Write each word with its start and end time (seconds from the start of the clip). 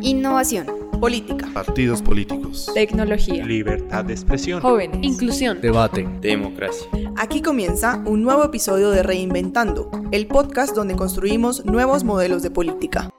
Innovación. 0.00 0.66
Política. 1.00 1.48
Partidos 1.52 2.02
políticos. 2.02 2.70
Tecnología. 2.72 3.44
Libertad 3.44 4.04
de 4.04 4.12
expresión. 4.12 4.60
Jóvenes. 4.60 5.00
Inclusión. 5.02 5.60
Debate. 5.60 6.08
Democracia. 6.20 6.86
Aquí 7.16 7.42
comienza 7.42 8.02
un 8.06 8.22
nuevo 8.22 8.44
episodio 8.44 8.90
de 8.90 9.02
Reinventando, 9.02 9.90
el 10.12 10.28
podcast 10.28 10.74
donde 10.74 10.94
construimos 10.94 11.64
nuevos 11.64 12.04
modelos 12.04 12.42
de 12.42 12.50
política. 12.50 13.10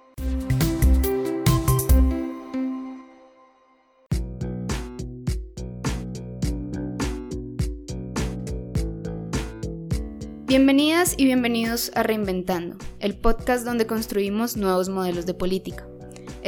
Bienvenidas 10.47 11.13
y 11.17 11.25
bienvenidos 11.25 11.91
a 11.95 12.03
Reinventando, 12.03 12.77
el 12.99 13.15
podcast 13.17 13.65
donde 13.65 13.85
construimos 13.85 14.57
nuevos 14.57 14.89
modelos 14.89 15.25
de 15.25 15.33
política. 15.33 15.85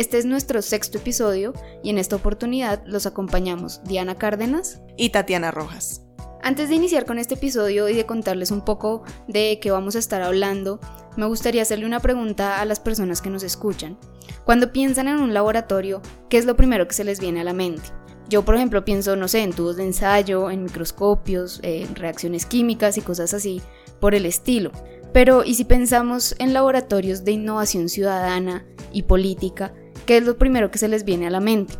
Este 0.02 0.18
es 0.18 0.26
nuestro 0.26 0.64
sexto 0.64 0.98
episodio 0.98 1.54
y 1.84 1.92
en 1.92 2.00
esta 2.00 2.16
oportunidad 2.16 2.82
los 2.88 3.06
acompañamos 3.06 3.84
Diana 3.84 4.16
Cárdenas 4.16 4.82
y 4.98 5.12
Tatiana 5.12 5.52
Rojas. 5.52 6.02
Antes 6.42 6.70
de 6.70 6.76
iniciar 6.76 7.06
con 7.06 7.20
este 7.20 7.36
episodio 7.36 7.88
y 7.88 7.94
de 7.94 8.08
contarles 8.08 8.50
un 8.50 8.66
poco 8.66 9.04
de 9.28 9.60
qué 9.62 9.70
vamos 9.70 9.96
a 9.96 10.00
estar 10.00 10.24
hablando, 10.24 10.80
me 11.18 11.28
gustaría 11.28 11.62
hacerle 11.62 11.86
una 11.86 12.00
pregunta 12.00 12.60
a 12.60 12.66
las 12.66 12.80
personas 12.80 13.22
que 13.22 13.30
nos 13.30 13.44
escuchan. 13.44 13.96
Cuando 14.44 14.72
piensan 14.72 15.08
en 15.08 15.20
un 15.20 15.36
laboratorio, 15.36 16.02
¿qué 16.30 16.40
es 16.40 16.46
lo 16.46 16.56
primero 16.56 16.88
que 16.88 16.96
se 16.96 17.04
les 17.04 17.20
viene 17.20 17.42
a 17.42 17.44
la 17.44 17.54
mente? 17.54 17.84
Yo, 18.28 18.44
por 18.44 18.56
ejemplo, 18.56 18.84
pienso, 18.84 19.16
no 19.16 19.28
sé, 19.28 19.44
en 19.44 19.54
tubos 19.54 19.76
de 19.76 19.84
ensayo, 19.84 20.50
en 20.50 20.64
microscopios, 20.64 21.60
en 21.62 21.94
reacciones 21.94 22.48
químicas 22.48 22.98
y 22.98 23.02
cosas 23.02 23.36
así, 23.36 23.62
por 24.00 24.16
el 24.16 24.26
estilo. 24.26 24.72
Pero, 25.14 25.44
¿y 25.44 25.54
si 25.54 25.64
pensamos 25.64 26.34
en 26.40 26.54
laboratorios 26.54 27.24
de 27.24 27.34
innovación 27.34 27.88
ciudadana 27.88 28.66
y 28.92 29.04
política, 29.04 29.74
qué 30.06 30.18
es 30.18 30.24
lo 30.24 30.38
primero 30.38 30.72
que 30.72 30.78
se 30.78 30.88
les 30.88 31.04
viene 31.04 31.28
a 31.28 31.32
la 31.32 31.40
mente? 31.40 31.74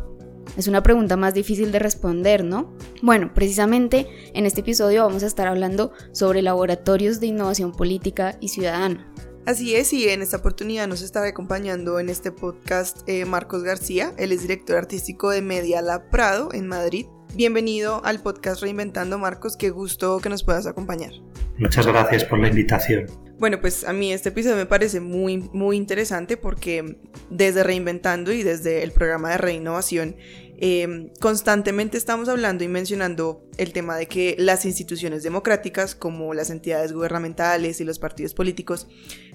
Es 0.56 0.68
una 0.68 0.82
pregunta 0.82 1.16
más 1.16 1.34
difícil 1.34 1.72
de 1.72 1.78
responder, 1.78 2.44
¿no? 2.44 2.72
Bueno, 3.00 3.32
precisamente 3.32 4.06
en 4.34 4.44
este 4.44 4.60
episodio 4.60 5.04
vamos 5.04 5.22
a 5.22 5.26
estar 5.26 5.48
hablando 5.48 5.92
sobre 6.12 6.42
laboratorios 6.42 7.20
de 7.20 7.28
innovación 7.28 7.72
política 7.72 8.36
y 8.40 8.48
ciudadana. 8.48 9.10
Así 9.46 9.74
es, 9.74 9.92
y 9.92 10.08
en 10.08 10.22
esta 10.22 10.36
oportunidad 10.36 10.86
nos 10.86 11.02
está 11.02 11.24
acompañando 11.24 11.98
en 11.98 12.10
este 12.10 12.30
podcast 12.30 13.00
eh, 13.08 13.24
Marcos 13.24 13.64
García, 13.64 14.14
él 14.16 14.30
es 14.30 14.42
director 14.42 14.76
artístico 14.76 15.30
de 15.30 15.42
Media 15.42 15.82
Lab 15.82 16.10
Prado 16.10 16.50
en 16.52 16.68
Madrid. 16.68 17.06
Bienvenido 17.34 18.04
al 18.04 18.20
podcast 18.20 18.60
Reinventando 18.60 19.18
Marcos, 19.18 19.56
qué 19.56 19.70
gusto 19.70 20.20
que 20.20 20.28
nos 20.28 20.44
puedas 20.44 20.66
acompañar. 20.66 21.12
Muchas 21.56 21.86
gracias 21.86 22.24
por 22.26 22.38
la 22.38 22.48
invitación. 22.48 23.06
Bueno, 23.38 23.58
pues 23.58 23.84
a 23.84 23.94
mí 23.94 24.12
este 24.12 24.28
episodio 24.28 24.56
me 24.56 24.66
parece 24.66 25.00
muy, 25.00 25.38
muy 25.38 25.78
interesante 25.78 26.36
porque 26.36 26.98
desde 27.30 27.64
Reinventando 27.64 28.32
y 28.32 28.42
desde 28.42 28.82
el 28.82 28.92
programa 28.92 29.30
de 29.30 29.38
Reinnovación 29.38 30.16
eh, 30.58 31.10
constantemente 31.20 31.96
estamos 31.96 32.28
hablando 32.28 32.64
y 32.64 32.68
mencionando 32.68 33.48
el 33.56 33.72
tema 33.72 33.96
de 33.96 34.08
que 34.08 34.36
las 34.38 34.66
instituciones 34.66 35.22
democráticas, 35.22 35.94
como 35.94 36.34
las 36.34 36.50
entidades 36.50 36.92
gubernamentales 36.92 37.80
y 37.80 37.84
los 37.84 37.98
partidos 37.98 38.34
políticos, 38.34 38.88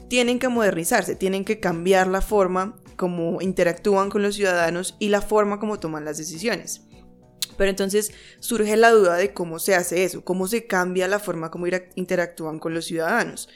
tienen 0.08 0.38
que 0.38 0.50
modernizarse, 0.50 1.16
tienen 1.16 1.45
que 1.45 1.59
cambiar 1.59 2.08
la 2.08 2.22
forma 2.22 2.78
como 2.95 3.42
interactúan 3.42 4.09
con 4.09 4.22
los 4.22 4.36
ciudadanos 4.36 4.95
y 5.00 5.09
la 5.09 5.22
forma 5.22 5.59
como 5.59 5.80
toman 5.80 6.06
las 6.06 6.18
decisiones. 6.18 6.86
Pero 7.56 7.70
entonces 7.70 8.12
surge 8.40 8.76
la 8.78 8.92
duda 8.92 9.16
de 9.16 9.34
cómo 9.34 9.59
se 9.59 9.76
hace 9.76 10.03
eso, 10.03 10.23
cómo 10.23 10.48
se 10.48 10.67
cambia 10.67 11.08
la 11.08 11.20
forma 11.20 11.52
como 11.52 11.67
interactúan 11.95 12.59
con 12.59 12.73
los 12.73 12.86
ciudadanos. 12.86 13.50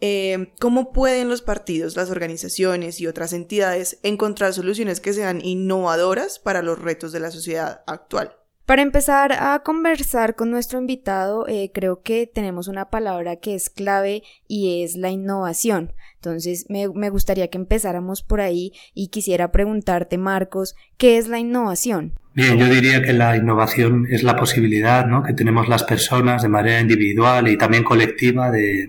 Eh, 0.00 0.52
¿Cómo 0.60 0.92
pueden 0.92 1.28
los 1.28 1.40
partidos, 1.40 1.96
las 1.96 2.10
organizaciones 2.10 3.00
y 3.00 3.06
otras 3.06 3.32
entidades 3.32 3.98
encontrar 4.02 4.52
soluciones 4.52 5.00
que 5.00 5.12
sean 5.12 5.40
innovadoras 5.42 6.38
para 6.38 6.62
los 6.62 6.78
retos 6.78 7.12
de 7.12 7.20
la 7.20 7.30
sociedad 7.30 7.82
actual? 7.86 8.36
Para 8.66 8.80
empezar 8.80 9.32
a 9.32 9.62
conversar 9.62 10.36
con 10.36 10.50
nuestro 10.50 10.78
invitado, 10.78 11.46
eh, 11.48 11.70
creo 11.72 12.00
que 12.00 12.26
tenemos 12.26 12.66
una 12.66 12.88
palabra 12.88 13.36
que 13.36 13.54
es 13.54 13.68
clave 13.68 14.22
y 14.48 14.82
es 14.82 14.96
la 14.96 15.10
innovación. 15.10 15.92
Entonces, 16.14 16.64
me, 16.70 16.88
me, 16.88 17.10
gustaría 17.10 17.48
que 17.48 17.58
empezáramos 17.58 18.22
por 18.22 18.40
ahí 18.40 18.72
y 18.94 19.08
quisiera 19.08 19.52
preguntarte, 19.52 20.16
Marcos, 20.16 20.76
¿qué 20.96 21.18
es 21.18 21.28
la 21.28 21.38
innovación? 21.38 22.18
Bien, 22.34 22.58
yo 22.58 22.66
diría 22.66 23.00
que 23.00 23.12
la 23.12 23.36
innovación 23.36 24.06
es 24.10 24.24
la 24.24 24.36
posibilidad 24.36 25.06
¿no? 25.06 25.22
que 25.22 25.34
tenemos 25.34 25.68
las 25.68 25.84
personas 25.84 26.42
de 26.42 26.48
manera 26.48 26.80
individual 26.80 27.46
y 27.46 27.56
también 27.56 27.84
colectiva 27.84 28.50
de, 28.50 28.88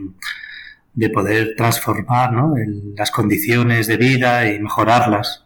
de 0.95 1.09
poder 1.09 1.55
transformar 1.55 2.31
las 2.95 3.11
condiciones 3.11 3.88
de 3.88 3.97
vida 3.97 4.51
y 4.51 4.59
mejorarlas. 4.59 5.45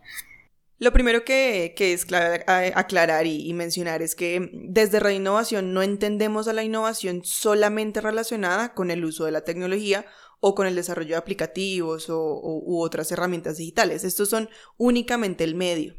Lo 0.78 0.94
primero 0.94 1.26
que, 1.26 1.74
es 1.78 2.06
clave 2.06 2.46
aclarar 2.74 3.26
y, 3.26 3.54
mencionar 3.54 4.02
es 4.02 4.16
que 4.16 4.50
desde 4.54 5.02
Reinnovación 5.02 5.74
no 5.74 5.82
entendemos 5.82 6.48
a 6.48 6.54
la 6.54 6.64
innovación 6.64 7.22
solamente 7.26 8.00
relacionada 8.00 8.74
con 8.74 8.90
el 8.92 9.04
uso 9.04 9.26
de 9.26 9.32
la 9.32 9.42
tecnología 9.42 10.06
o 10.40 10.56
con 10.56 10.68
el 10.68 10.76
desarrollo 10.76 11.10
de 11.10 11.18
aplicativos 11.18 12.10
o, 12.10 12.40
u 12.42 12.82
otras 12.82 13.12
herramientas 13.12 13.58
digitales. 13.58 14.06
Estos 14.06 14.30
son 14.30 14.50
únicamente 14.78 15.44
el 15.44 15.56
medio. 15.56 15.96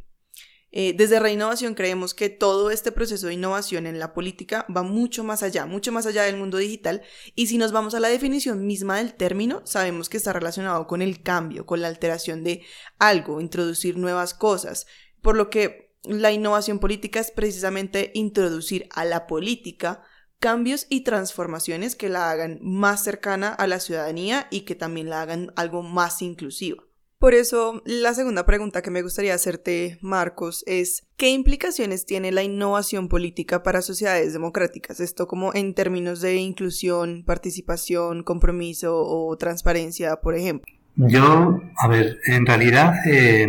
Eh, 0.73 0.95
desde 0.97 1.19
Reinnovación 1.19 1.75
creemos 1.75 2.15
que 2.15 2.29
todo 2.29 2.71
este 2.71 2.93
proceso 2.93 3.27
de 3.27 3.35
innovación 3.35 3.87
en 3.87 3.99
la 3.99 4.15
política 4.15 4.67
va 4.75 4.85
mucho 4.85 5.25
más 5.25 5.43
allá, 5.43 5.67
mucho 5.67 5.91
más 5.91 6.07
allá 6.07 6.23
del 6.23 6.37
mundo 6.37 6.59
digital 6.59 7.03
y 7.35 7.49
si 7.49 7.59
nos 7.59 7.73
vamos 7.73 7.95
a 7.95 8.01
la 8.01 8.09
definición 8.09 8.65
misma 8.67 8.99
del 8.99 9.15
término, 9.15 9.63
sabemos 9.65 10.09
que 10.09 10.17
está 10.17 10.33
relacionado 10.33 10.87
con 10.87 11.03
el 11.03 11.23
cambio, 11.23 11.67
con 11.67 11.81
la 11.81 11.89
alteración 11.89 12.45
de 12.45 12.63
algo, 13.01 13.41
introducir 13.41 13.97
nuevas 13.97 14.33
cosas, 14.33 14.87
por 15.23 15.37
lo 15.37 15.51
que 15.51 15.91
la 16.05 16.31
innovación 16.31 16.79
política 16.79 17.19
es 17.19 17.33
precisamente 17.33 18.13
introducir 18.15 18.89
a 18.95 19.05
la 19.05 19.27
política 19.27 20.05
cambios 20.39 20.87
y 20.89 21.03
transformaciones 21.03 21.97
que 21.97 22.09
la 22.09 22.31
hagan 22.31 22.59
más 22.63 23.03
cercana 23.03 23.49
a 23.53 23.67
la 23.67 23.81
ciudadanía 23.81 24.47
y 24.51 24.63
que 24.63 24.75
también 24.77 25.11
la 25.11 25.21
hagan 25.21 25.53
algo 25.57 25.83
más 25.83 26.23
inclusiva. 26.23 26.83
Por 27.21 27.35
eso, 27.35 27.83
la 27.85 28.15
segunda 28.15 28.47
pregunta 28.47 28.81
que 28.81 28.91
me 28.91 29.03
gustaría 29.03 29.35
hacerte, 29.35 29.99
Marcos, 30.01 30.65
es 30.67 31.07
¿qué 31.19 31.29
implicaciones 31.29 32.07
tiene 32.07 32.33
la 32.33 32.43
innovación 32.43 33.11
política 33.11 33.63
para 33.63 33.83
sociedades 33.83 34.33
democráticas? 34.33 35.01
Esto 35.01 35.29
como 35.29 35.53
en 35.53 35.75
términos 35.75 36.23
de 36.23 36.37
inclusión, 36.37 37.23
participación, 37.27 38.23
compromiso 38.23 38.97
o 38.97 39.37
transparencia, 39.37 40.17
por 40.17 40.35
ejemplo. 40.35 40.73
Yo, 40.97 41.61
a 41.77 41.89
ver, 41.89 42.21
en 42.25 42.47
realidad, 42.47 43.07
eh, 43.07 43.47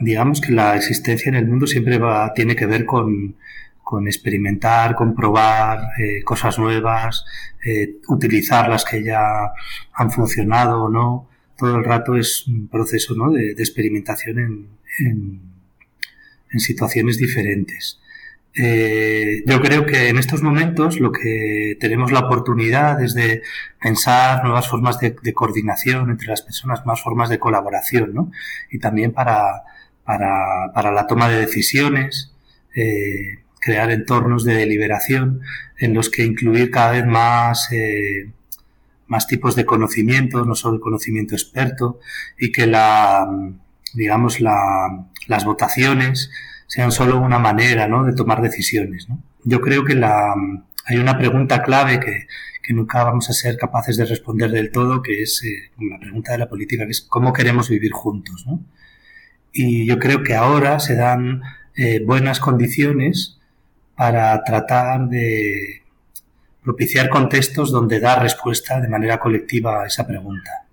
digamos 0.00 0.40
que 0.40 0.50
la 0.50 0.74
existencia 0.74 1.28
en 1.28 1.36
el 1.36 1.46
mundo 1.46 1.68
siempre 1.68 1.98
va, 1.98 2.34
tiene 2.34 2.56
que 2.56 2.66
ver 2.66 2.84
con, 2.84 3.36
con 3.84 4.08
experimentar, 4.08 4.96
comprobar 4.96 5.78
eh, 5.96 6.24
cosas 6.24 6.58
nuevas, 6.58 7.24
eh, 7.64 7.98
utilizar 8.08 8.68
las 8.68 8.84
que 8.84 9.04
ya 9.04 9.52
han 9.92 10.10
funcionado 10.10 10.82
o 10.82 10.90
no 10.90 11.28
todo 11.62 11.76
el 11.76 11.84
rato 11.84 12.16
es 12.16 12.44
un 12.48 12.66
proceso 12.66 13.14
¿no? 13.14 13.30
de, 13.30 13.52
experimentación 13.52 14.68
en, 14.98 15.52
situaciones 16.58 17.18
diferentes. 17.18 18.00
Eh, 18.54 19.44
yo 19.46 19.60
creo 19.62 19.86
que 19.86 20.08
en 20.08 20.18
estos 20.18 20.42
momentos 20.42 20.98
lo 20.98 21.12
que 21.12 21.78
tenemos 21.80 22.10
la 22.10 22.18
oportunidad 22.18 23.02
es 23.02 23.14
de 23.14 23.42
pensar 23.80 24.42
nuevas 24.42 24.68
formas 24.68 24.98
de, 24.98 25.14
coordinación 25.32 26.10
entre 26.10 26.26
las 26.26 26.42
personas, 26.42 26.84
más 26.84 27.00
formas 27.00 27.30
de 27.30 27.38
colaboración, 27.38 28.12
¿no? 28.12 28.32
Y 28.70 28.80
también 28.80 29.12
para 29.12 29.62
la 30.04 31.06
toma 31.08 31.30
de 31.30 31.38
decisiones, 31.38 32.32
eh, 32.74 33.38
crear 33.60 33.90
entornos 33.92 34.44
de 34.44 34.54
deliberación 34.54 35.40
en 35.78 35.94
los 35.94 36.10
que 36.10 36.24
incluir 36.24 36.70
cada 36.70 36.92
vez 36.92 37.06
más 37.06 37.72
eh, 37.72 38.30
más 39.12 39.26
tipos 39.26 39.54
de 39.54 39.66
conocimiento, 39.66 40.46
no 40.46 40.54
solo 40.54 40.76
el 40.76 40.80
conocimiento 40.80 41.34
experto, 41.34 42.00
y 42.38 42.50
que 42.50 42.66
la, 42.66 43.28
digamos, 43.92 44.40
la, 44.40 45.06
las 45.26 45.44
votaciones 45.44 46.30
sean 46.66 46.90
solo 46.90 47.20
una 47.20 47.38
manera 47.38 47.86
¿no? 47.88 48.04
de 48.04 48.14
tomar 48.14 48.40
decisiones. 48.40 49.10
¿no? 49.10 49.22
Yo 49.44 49.60
creo 49.60 49.84
que 49.84 49.94
la, 49.94 50.34
hay 50.86 50.96
una 50.96 51.18
pregunta 51.18 51.62
clave 51.62 52.00
que, 52.00 52.26
que, 52.62 52.72
nunca 52.72 53.04
vamos 53.04 53.28
a 53.28 53.34
ser 53.34 53.58
capaces 53.58 53.98
de 53.98 54.06
responder 54.06 54.50
del 54.50 54.72
todo, 54.72 55.02
que 55.02 55.20
es 55.20 55.44
eh, 55.44 55.70
la 55.90 55.98
pregunta 56.00 56.32
de 56.32 56.38
la 56.38 56.48
política, 56.48 56.86
que 56.86 56.92
es 56.92 57.02
cómo 57.02 57.34
queremos 57.34 57.68
vivir 57.68 57.92
juntos. 57.92 58.46
¿no? 58.46 58.64
Y 59.52 59.84
yo 59.84 59.98
creo 59.98 60.22
que 60.22 60.36
ahora 60.36 60.80
se 60.80 60.94
dan 60.94 61.42
eh, 61.76 62.02
buenas 62.02 62.40
condiciones 62.40 63.38
para 63.94 64.42
tratar 64.42 65.10
de 65.10 65.81
propiciar 66.62 67.08
contextos 67.08 67.72
donde 67.72 68.00
dar 68.00 68.22
respuesta 68.22 68.80
de 68.80 68.88
manera 68.88 69.18
colectiva 69.18 69.82
a 69.82 69.86
esa 69.86 70.06
pregunta. 70.06 70.66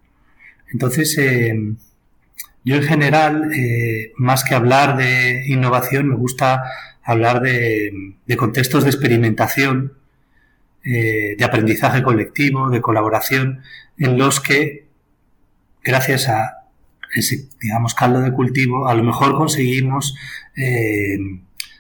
Entonces, 0.72 1.18
eh, 1.18 1.56
yo 2.64 2.76
en 2.76 2.84
general, 2.84 3.52
eh, 3.54 4.12
más 4.18 4.44
que 4.44 4.54
hablar 4.54 4.98
de 4.98 5.44
innovación, 5.48 6.10
me 6.10 6.16
gusta 6.16 6.64
hablar 7.04 7.42
de, 7.42 8.16
contextos 8.38 8.84
de 8.84 8.92
experimentación, 8.92 9.94
eh, 10.84 11.36
de 11.38 11.46
aprendizaje 11.46 12.04
colectivo, 12.04 12.70
de 12.70 12.82
colaboración, 12.82 13.62
en 13.98 14.18
los 14.18 14.40
que, 14.40 14.88
gracias 15.84 16.30
a 16.30 16.68
ese, 17.16 17.50
digamos, 17.60 17.96
caldo 17.96 18.22
de 18.22 18.34
cultivo, 18.34 18.88
a 18.88 18.94
lo 18.94 19.04
mejor 19.04 19.36
conseguimos 19.36 20.16
eh, 20.56 21.18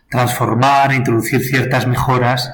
transformar, 0.09 0.93
introducir 0.93 1.41
ciertas 1.41 1.85
mejoras 1.87 2.51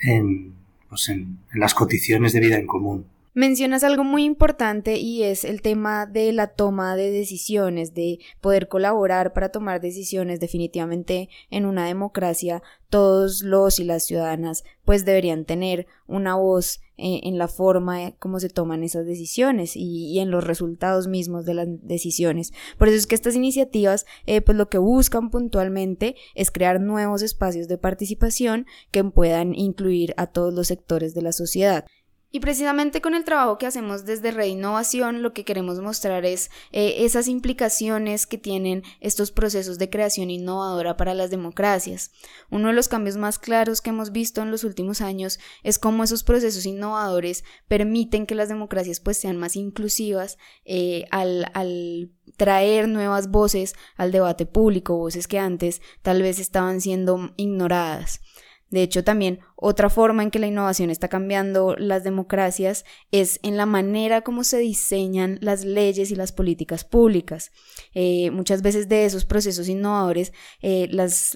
en, 0.00 0.53
pues 0.94 1.08
en 1.08 1.38
las 1.54 1.74
condiciones 1.74 2.32
de 2.32 2.38
vida 2.38 2.56
en 2.56 2.68
común. 2.68 3.04
Mencionas 3.36 3.82
algo 3.82 4.04
muy 4.04 4.22
importante 4.22 4.96
y 4.96 5.24
es 5.24 5.44
el 5.44 5.60
tema 5.60 6.06
de 6.06 6.32
la 6.32 6.54
toma 6.54 6.94
de 6.94 7.10
decisiones, 7.10 7.92
de 7.92 8.20
poder 8.40 8.68
colaborar 8.68 9.32
para 9.32 9.48
tomar 9.48 9.80
decisiones 9.80 10.38
definitivamente 10.38 11.28
en 11.50 11.66
una 11.66 11.84
democracia. 11.84 12.62
Todos 12.90 13.42
los 13.42 13.80
y 13.80 13.84
las 13.84 14.04
ciudadanas 14.06 14.62
pues 14.84 15.04
deberían 15.04 15.46
tener 15.46 15.88
una 16.06 16.36
voz 16.36 16.80
eh, 16.96 17.22
en 17.24 17.36
la 17.36 17.48
forma 17.48 18.12
como 18.20 18.38
se 18.38 18.50
toman 18.50 18.84
esas 18.84 19.04
decisiones 19.04 19.72
y, 19.74 20.20
en 20.20 20.30
los 20.30 20.44
resultados 20.44 21.08
mismos 21.08 21.44
de 21.44 21.54
las 21.54 21.66
decisiones. 21.82 22.52
Por 22.78 22.86
eso 22.86 22.96
es 22.96 23.08
que 23.08 23.16
estas 23.16 23.34
iniciativas 23.34 24.06
eh, 24.26 24.42
pues 24.42 24.56
lo 24.56 24.68
que 24.68 24.78
buscan 24.78 25.30
puntualmente 25.30 26.14
es 26.36 26.52
crear 26.52 26.80
nuevos 26.80 27.20
espacios 27.20 27.66
de 27.66 27.78
participación 27.78 28.66
que 28.92 29.02
puedan 29.02 29.56
incluir 29.56 30.14
a 30.18 30.28
todos 30.28 30.54
los 30.54 30.68
sectores 30.68 31.14
de 31.14 31.22
la 31.22 31.32
sociedad. 31.32 31.84
Y 32.34 32.40
precisamente 32.40 33.00
con 33.00 33.14
el 33.14 33.22
trabajo 33.22 33.58
que 33.58 33.66
hacemos 33.66 34.06
desde 34.06 34.32
Reinnovación, 34.32 35.22
lo 35.22 35.32
que 35.32 35.44
queremos 35.44 35.78
mostrar 35.78 36.24
es 36.24 36.50
eh, 36.72 37.04
esas 37.04 37.28
implicaciones 37.28 38.26
que 38.26 38.38
tienen 38.38 38.82
estos 38.98 39.30
procesos 39.30 39.78
de 39.78 39.88
creación 39.88 40.30
innovadora 40.30 40.96
para 40.96 41.14
las 41.14 41.30
democracias. 41.30 42.10
Uno 42.50 42.66
de 42.66 42.74
los 42.74 42.88
cambios 42.88 43.16
más 43.16 43.38
claros 43.38 43.80
que 43.80 43.90
hemos 43.90 44.10
visto 44.10 44.42
en 44.42 44.50
los 44.50 44.64
últimos 44.64 45.00
años 45.00 45.38
es 45.62 45.78
cómo 45.78 46.02
esos 46.02 46.24
procesos 46.24 46.66
innovadores 46.66 47.44
permiten 47.68 48.26
que 48.26 48.34
las 48.34 48.48
democracias 48.48 48.98
pues 48.98 49.16
sean 49.16 49.36
más 49.36 49.54
inclusivas 49.54 50.36
eh, 50.64 51.04
al, 51.12 51.46
al 51.54 52.10
traer 52.36 52.88
nuevas 52.88 53.30
voces 53.30 53.74
al 53.94 54.10
debate 54.10 54.44
público, 54.44 54.96
voces 54.96 55.28
que 55.28 55.38
antes 55.38 55.80
tal 56.02 56.20
vez 56.20 56.40
estaban 56.40 56.80
siendo 56.80 57.32
ignoradas. 57.36 58.20
De 58.74 58.82
hecho, 58.82 59.04
también 59.04 59.38
otra 59.56 59.88
forma 59.88 60.22
en 60.22 60.30
que 60.30 60.38
la 60.38 60.48
innovación 60.48 60.90
está 60.90 61.08
cambiando 61.08 61.76
las 61.76 62.02
democracias 62.02 62.84
es 63.12 63.38
en 63.42 63.56
la 63.56 63.66
manera 63.66 64.22
como 64.22 64.42
se 64.42 64.58
diseñan 64.58 65.38
las 65.40 65.64
leyes 65.64 66.10
y 66.10 66.16
las 66.16 66.32
políticas 66.32 66.84
públicas. 66.84 67.52
Eh, 67.94 68.30
muchas 68.32 68.62
veces 68.62 68.88
de 68.88 69.04
esos 69.04 69.24
procesos 69.24 69.68
innovadores, 69.68 70.32
eh, 70.60 70.90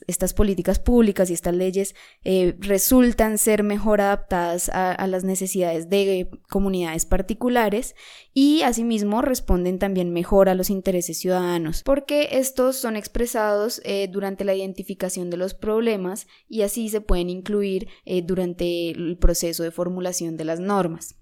estas 0.07 0.35
políticas 0.35 0.81
públicas 0.81 1.31
y 1.31 1.35
estas 1.35 1.55
leyes 1.55 1.95
eh, 2.25 2.57
resultan 2.59 3.39
ser 3.39 3.63
mejor 3.63 4.01
adaptadas 4.01 4.69
a, 4.69 4.93
a, 4.93 5.07
las 5.07 5.23
necesidades 5.23 5.89
de 5.89 6.29
comunidades 6.49 7.07
particulares 7.07 7.95
y 8.35 8.63
asimismo 8.63 9.23
responden 9.23 9.79
también 9.79 10.13
mejor 10.13 10.49
a 10.49 10.55
los 10.55 10.71
intereses 10.71 11.19
ciudadanos, 11.19 11.83
porque 11.85 12.29
estos 12.33 12.77
son 12.77 12.97
expresados 12.97 13.81
durante 14.11 14.45
la 14.45 14.55
identificación 14.55 15.31
de 15.31 15.37
los 15.37 15.55
problemas 15.55 16.27
y 16.49 16.63
así 16.63 16.89
se 16.89 17.01
pueden 17.01 17.31
incluir 17.31 17.89
eh, 18.11 18.23
durante 18.23 18.89
el 18.89 19.19
proceso 19.19 19.63
de 19.63 19.71
formulación 19.71 20.39
de 20.39 20.45
las 20.47 20.61
normas. 20.61 21.17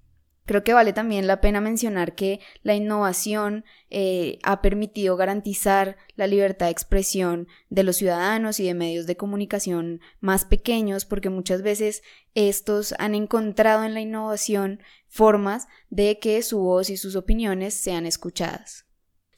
Creo 0.45 0.63
que 0.63 0.73
vale 0.73 0.93
también 0.93 1.27
la 1.27 1.41
pena 1.41 1.61
mencionar 1.61 2.15
que 2.15 2.39
la 2.63 2.77
innovación 2.77 3.65
eh, 3.91 4.39
ha 4.45 4.63
permitido 4.63 5.17
garantizar 5.17 5.97
la 6.15 6.29
libertad 6.29 6.67
de 6.67 6.73
expresión 6.73 7.49
de 7.71 7.83
los 7.83 7.97
ciudadanos 7.97 8.61
y 8.61 8.67
de 8.67 8.75
medios 8.75 9.09
de 9.09 9.17
comunicación 9.17 10.01
más 10.21 10.45
pequeños, 10.45 11.05
porque 11.07 11.29
muchas 11.29 11.63
veces 11.63 12.05
estos 12.35 12.95
han 13.01 13.17
encontrado 13.17 13.83
en 13.83 13.93
la 13.93 14.01
innovación 14.01 14.81
formas 15.09 15.67
de 15.91 16.21
que 16.21 16.41
su 16.43 16.61
voz 16.61 16.89
y 16.89 16.97
sus 16.97 17.17
opiniones 17.17 17.75
sean 17.75 18.07
escuchadas. 18.07 18.86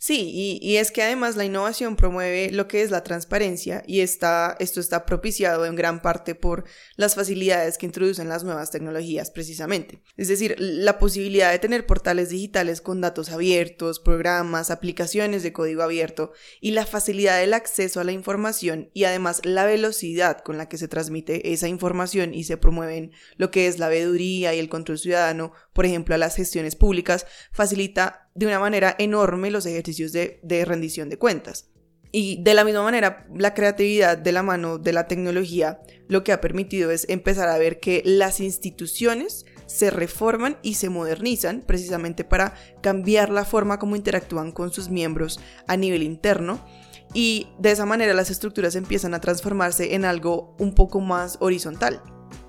Sí, 0.00 0.60
y, 0.62 0.76
es 0.76 0.92
que 0.92 1.02
además 1.02 1.34
la 1.34 1.44
innovación 1.44 1.96
promueve 1.96 2.52
lo 2.52 2.68
que 2.68 2.82
es 2.82 2.92
la 2.92 3.02
transparencia 3.02 3.82
y 3.84 3.98
está, 3.98 4.56
esto 4.60 4.78
está 4.78 5.04
propiciado 5.04 5.66
en 5.66 5.74
gran 5.74 6.02
parte 6.02 6.36
por 6.36 6.64
las 6.94 7.16
facilidades 7.16 7.78
que 7.78 7.86
introducen 7.86 8.28
las 8.28 8.44
nuevas 8.44 8.70
tecnologías 8.70 9.32
precisamente. 9.32 10.00
Es 10.16 10.28
decir, 10.28 10.54
la 10.60 11.00
posibilidad 11.00 11.50
de 11.50 11.58
tener 11.58 11.84
portales 11.84 12.30
digitales 12.30 12.80
con 12.80 13.00
datos 13.00 13.30
abiertos, 13.30 13.98
programas, 13.98 14.70
aplicaciones 14.70 15.42
de 15.42 15.52
código 15.52 15.82
abierto 15.82 16.30
y 16.60 16.70
la 16.70 16.86
facilidad 16.86 17.40
del 17.40 17.52
acceso 17.52 17.98
a 17.98 18.04
la 18.04 18.12
información 18.12 18.90
y 18.94 19.02
además 19.02 19.40
la 19.42 19.66
velocidad 19.66 20.38
con 20.42 20.58
la 20.58 20.68
que 20.68 20.78
se 20.78 20.86
transmite 20.86 21.52
esa 21.52 21.66
información 21.66 22.34
y 22.34 22.44
se 22.44 22.56
promueven 22.56 23.10
lo 23.36 23.50
que 23.50 23.66
es 23.66 23.80
la 23.80 23.88
veeduría 23.88 24.54
y 24.54 24.60
el 24.60 24.68
control 24.68 24.98
ciudadano, 24.98 25.52
por 25.72 25.86
ejemplo, 25.86 26.14
a 26.14 26.18
las 26.18 26.36
gestiones 26.36 26.76
públicas, 26.76 27.26
facilita 27.50 28.27
de 28.38 28.46
una 28.46 28.60
manera 28.60 28.94
enorme 28.98 29.50
los 29.50 29.66
ejercicios 29.66 30.12
de, 30.12 30.64
rendición 30.64 31.08
de 31.08 31.18
cuentas. 31.18 31.70
Y 32.12 32.42
de 32.42 32.54
la 32.54 32.64
misma 32.64 32.84
manera, 32.84 33.26
la 33.36 33.52
creatividad 33.52 34.16
de 34.16 34.32
la 34.32 34.42
mano 34.42 34.78
de 34.78 34.92
la 34.92 35.08
tecnología 35.08 35.80
lo 36.06 36.24
que 36.24 36.32
ha 36.32 36.40
permitido 36.40 36.90
es 36.90 37.06
empezar 37.08 37.48
a 37.48 37.58
ver 37.58 37.80
que 37.80 38.00
las 38.04 38.40
instituciones 38.40 39.44
se 39.66 39.90
reforman 39.90 40.56
y 40.62 40.74
se 40.74 40.88
modernizan 40.88 41.62
precisamente 41.66 42.24
para 42.24 42.54
cambiar 42.80 43.28
la 43.28 43.44
forma 43.44 43.78
como 43.78 43.96
interactúan 43.96 44.52
con 44.52 44.72
sus 44.72 44.88
miembros 44.88 45.40
a 45.66 45.76
nivel 45.76 46.02
interno 46.02 46.64
y 47.12 47.48
de 47.58 47.72
esa 47.72 47.84
manera 47.84 48.14
las 48.14 48.30
estructuras 48.30 48.76
empiezan 48.76 49.12
a 49.12 49.20
transformarse 49.20 49.94
en 49.94 50.06
algo 50.06 50.54
un 50.58 50.74
poco 50.74 51.00
más 51.00 51.36
horizontal. 51.40 52.00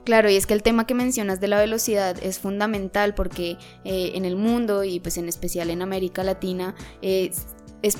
Claro, 0.10 0.28
y 0.28 0.38
es 0.38 0.48
que 0.48 0.56
el 0.56 0.64
tema 0.64 0.88
que 0.88 0.96
mencionas 0.96 1.40
de 1.40 1.48
la 1.48 1.60
velocidad 1.60 2.18
es 2.24 2.40
fundamental 2.40 3.14
porque 3.14 3.60
eh, 3.84 4.14
en 4.16 4.26
el 4.26 4.36
mundo 4.36 4.84
y 4.84 5.00
pues 5.00 5.20
en 5.20 5.30
especial 5.30 5.70
en 5.70 5.84
América 5.84 6.24
Latina 6.24 6.74
eh, 7.04 7.30
es 7.84 7.96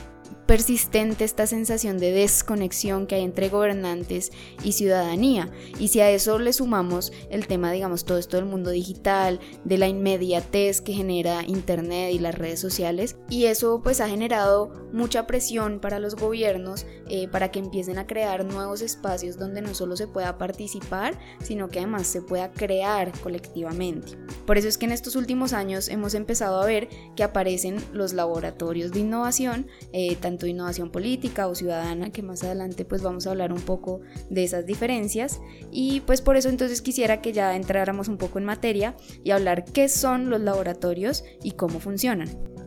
persistente 0.50 1.26
esta 1.26 1.46
sensación 1.46 2.00
de 2.00 2.12
desconexión 2.12 3.06
que 3.06 3.14
hay 3.14 3.22
entre 3.22 3.50
gobernantes 3.50 4.32
y 4.64 4.72
ciudadanía. 4.72 5.52
Y 5.78 5.90
si 5.90 6.00
a 6.00 6.10
eso 6.10 6.40
le 6.40 6.54
sumamos 6.54 7.14
el 7.30 7.46
tema, 7.46 7.72
digamos, 7.72 8.04
todo 8.04 8.18
esto 8.18 8.38
del 8.38 8.48
mundo 8.48 8.72
digital, 8.72 9.40
de 9.64 9.78
la 9.78 9.88
inmediatez 9.88 10.82
que 10.82 10.94
genera 10.94 11.44
Internet 11.46 12.14
y 12.14 12.18
las 12.18 12.34
redes 12.34 12.60
sociales, 12.60 13.16
y 13.30 13.46
eso 13.46 13.82
pues 13.84 14.02
ha 14.02 14.10
generado 14.10 14.72
mucha 14.92 15.28
presión 15.28 15.80
para 15.80 16.00
los 16.00 16.16
gobiernos 16.16 16.88
eh, 17.10 17.28
para 17.28 17.52
que 17.52 17.60
empiecen 17.60 18.00
a 18.00 18.08
crear 18.08 18.44
nuevos 18.44 18.82
espacios 18.82 19.38
donde 19.38 19.62
no 19.62 19.76
solo 19.76 19.96
se 19.96 20.08
pueda 20.08 20.40
participar, 20.40 21.20
sino 21.44 21.70
que 21.70 21.78
además 21.78 22.08
se 22.08 22.24
pueda 22.24 22.50
crear 22.52 23.12
colectivamente. 23.20 24.18
Por 24.48 24.58
eso 24.58 24.68
es 24.68 24.80
que 24.80 24.86
en 24.86 24.94
estos 24.94 25.16
últimos 25.16 25.54
años 25.54 25.90
hemos 25.90 26.16
empezado 26.16 26.60
a 26.60 26.66
ver 26.66 26.90
que 27.16 27.22
aparecen 27.22 27.78
los 27.94 28.14
laboratorios 28.14 28.92
de 28.92 29.02
innovación, 29.02 29.68
eh, 29.94 30.16
tanto 30.16 30.39
innovación 30.48 30.92
política 30.92 31.48
o 31.48 31.56
ciudadana, 31.56 32.12
que 32.12 32.22
más 32.22 32.44
adelante 32.44 32.86
pues 32.86 33.02
vamos 33.02 33.28
a 33.28 33.32
hablar 33.32 33.54
un 33.54 33.62
poco 33.62 34.02
de 34.30 34.44
esas 34.44 34.66
diferencias. 34.66 35.40
Y 35.72 36.02
pues 36.02 36.22
por 36.22 36.38
eso 36.38 36.50
entonces 36.50 36.82
quisiera 36.82 37.22
que 37.22 37.34
ya 37.34 37.56
entráramos 37.56 38.08
un 38.08 38.18
poco 38.18 38.40
en 38.40 38.46
materia 38.46 38.96
y 39.24 39.32
hablar 39.32 39.66
qué 39.66 39.90
son 39.90 40.30
los 40.30 40.42
laboratorios 40.42 41.24
y 41.44 41.52
cómo 41.52 41.80
funcionan. 41.80 42.59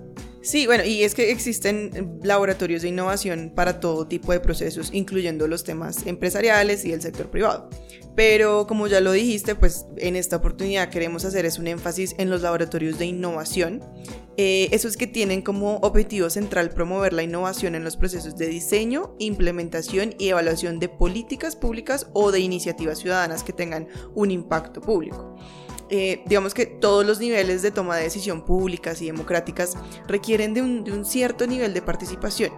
Sí, 0.42 0.66
bueno, 0.66 0.84
y 0.84 1.04
es 1.04 1.14
que 1.14 1.30
existen 1.30 2.18
laboratorios 2.25 2.82
de 2.82 2.88
innovación 2.88 3.52
para 3.54 3.78
todo 3.78 4.08
tipo 4.08 4.32
de 4.32 4.40
procesos, 4.40 4.90
incluyendo 4.92 5.46
los 5.46 5.62
temas 5.62 6.04
empresariales 6.04 6.84
y 6.84 6.92
el 6.92 7.00
sector 7.00 7.30
privado. 7.30 7.70
Pero 8.16 8.66
como 8.66 8.88
ya 8.88 9.00
lo 9.00 9.12
dijiste, 9.12 9.54
pues 9.54 9.87
en 9.99 10.16
esta 10.16 10.37
oportunidad 10.37 10.90
queremos 10.90 11.25
hacer 11.25 11.46
es 11.46 11.58
un 11.58 11.68
énfasis 11.68 12.16
en 12.18 12.28
los 12.28 12.42
laboratorios 12.42 12.99
de 12.99 13.06
innovación. 13.06 13.82
Eh, 14.37 14.68
esos 14.72 14.96
que 14.96 15.06
tienen 15.06 15.42
como 15.42 15.76
objetivo 15.76 16.28
central 16.28 16.70
promover 16.70 17.12
la 17.12 17.22
innovación 17.22 17.75
en 17.75 17.84
los 17.84 17.96
procesos 17.96 18.37
de 18.37 18.49
diseño, 18.49 19.14
implementación 19.18 20.14
y 20.18 20.28
evaluación 20.28 20.80
de 20.80 20.88
políticas 20.88 21.54
públicas 21.54 22.08
o 22.14 22.32
de 22.32 22.40
iniciativas 22.40 22.99
ciudadanas 22.99 23.44
que 23.44 23.52
tengan 23.52 23.87
un 24.14 24.30
impacto 24.30 24.80
público. 24.80 25.37
Eh, 25.94 26.22
digamos 26.25 26.54
que 26.54 26.64
todos 26.64 27.04
los 27.04 27.20
niveles 27.20 27.61
de 27.61 27.70
toma 27.70 27.99
de 27.99 28.04
decisión 28.04 28.46
públicas 28.46 29.02
y 29.02 29.06
democráticas 29.06 29.76
requieren 30.08 30.54
de 30.54 30.62
un, 30.62 31.04
cierto 31.04 31.46
nivel 31.46 31.75
de 31.75 31.82
participación. 31.82 32.50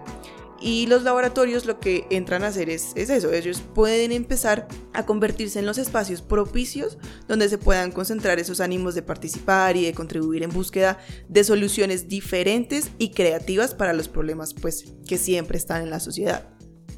Y 0.61 0.87
los 0.87 1.03
laboratorios 1.03 1.65
lo 1.65 1.81
que 1.81 2.07
entran 2.09 2.45
a 2.45 2.47
hacer 2.47 2.69
es, 2.69 2.93
es, 2.95 3.09
eso, 3.09 3.33
ellos 3.33 3.61
pueden 3.73 4.13
empezar 4.13 4.69
a 4.93 5.05
convertirse 5.05 5.59
en 5.59 5.65
los 5.65 5.77
espacios 5.77 6.21
propicios 6.21 6.97
donde 7.27 7.49
se 7.49 7.57
puedan 7.57 7.91
concentrar 7.91 8.39
esos 8.39 8.61
ánimos 8.61 8.95
de 8.95 9.01
participar 9.01 9.75
y 9.75 9.83
de 9.83 9.93
contribuir 9.93 10.41
en 10.43 10.51
búsqueda 10.51 10.97
de 11.27 11.43
soluciones 11.43 12.07
diferentes 12.07 12.89
y 12.97 13.09
creativas 13.09 13.75
para 13.75 13.91
los 13.91 14.07
problemas 14.07 14.53
pues, 14.53 14.93
que 15.05 15.17
siempre 15.17 15.57
están 15.57 15.81
en 15.81 15.89
la 15.89 15.99
sociedad. 15.99 16.54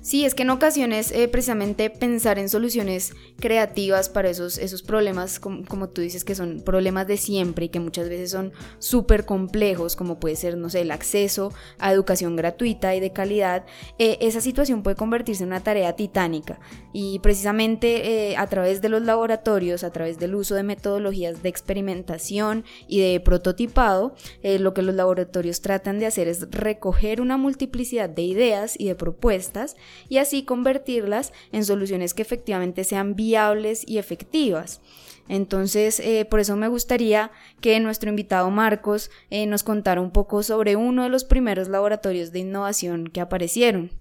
Sí, 0.07 0.23
es 0.23 0.35
que 0.35 0.43
en 0.43 0.51
ocasiones 0.51 1.11
eh, 1.11 1.27
precisamente 1.27 1.89
pensar 1.89 2.39
en 2.39 2.47
soluciones 2.47 3.11
creativas 3.41 4.07
para 4.07 4.29
esos, 4.29 4.57
esos 4.57 4.81
problemas, 4.81 5.37
como, 5.37 5.89
tú 5.89 5.99
dices, 5.99 6.23
que 6.23 6.33
son 6.33 6.61
problemas 6.61 7.07
de 7.07 7.17
siempre 7.17 7.65
y 7.65 7.69
que 7.69 7.81
muchas 7.81 8.07
veces 8.07 8.31
son 8.31 8.53
súper 8.79 9.25
complejos, 9.25 9.97
como 9.97 10.17
puede 10.17 10.37
ser, 10.37 10.55
no 10.55 10.69
sé, 10.69 10.79
el 10.79 10.91
acceso 10.91 11.51
a 11.77 11.91
educación 11.91 12.37
gratuita 12.37 12.95
y 12.95 13.01
de 13.01 13.11
calidad, 13.11 13.65
eh, 13.99 14.17
esa 14.21 14.39
situación 14.39 14.81
puede 14.81 14.95
convertirse 14.95 15.43
en 15.43 15.49
una 15.49 15.59
tarea 15.61 15.93
titánica. 15.97 16.61
Y 16.93 17.19
precisamente 17.19 18.29
eh, 18.29 18.37
a 18.37 18.47
través 18.47 18.81
de 18.81 18.87
los 18.87 19.01
laboratorios, 19.01 19.83
a 19.83 19.91
través 19.91 20.19
del 20.19 20.35
uso 20.35 20.55
de 20.55 20.63
metodologías 20.63 21.43
de 21.43 21.49
experimentación 21.49 22.63
y 22.87 23.01
de 23.01 23.19
prototipado, 23.19 24.15
lo 24.41 24.73
que 24.73 24.83
los 24.83 24.95
laboratorios 24.95 25.59
tratan 25.59 25.99
de 25.99 26.05
hacer 26.05 26.29
es 26.29 26.49
recoger 26.49 27.19
una 27.19 27.35
multiplicidad 27.35 28.07
de 28.07 28.21
ideas 28.21 28.79
y 28.79 28.87
de 28.87 28.95
propuestas, 28.95 29.75
y 30.09 30.17
así 30.17 30.43
convertirlas 30.43 31.33
en 31.51 31.65
soluciones 31.65 32.13
que 32.13 32.21
efectivamente 32.21 32.83
sean 32.83 33.15
viables 33.15 33.83
y 33.87 33.97
efectivas. 33.97 34.81
Entonces, 35.29 35.99
eh, 35.99 36.25
por 36.29 36.39
eso 36.39 36.55
me 36.55 36.67
gustaría 36.67 37.31
que 37.59 37.79
nuestro 37.79 38.09
invitado 38.09 38.49
Marcos 38.49 39.11
eh, 39.29 39.45
nos 39.45 39.63
contara 39.63 40.01
un 40.01 40.11
poco 40.11 40.43
sobre 40.43 40.75
uno 40.75 41.03
de 41.03 41.09
los 41.09 41.25
primeros 41.25 41.67
laboratorios 41.67 42.31
de 42.31 42.39
innovación 42.39 43.07
que 43.07 43.21
aparecieron. 43.21 43.91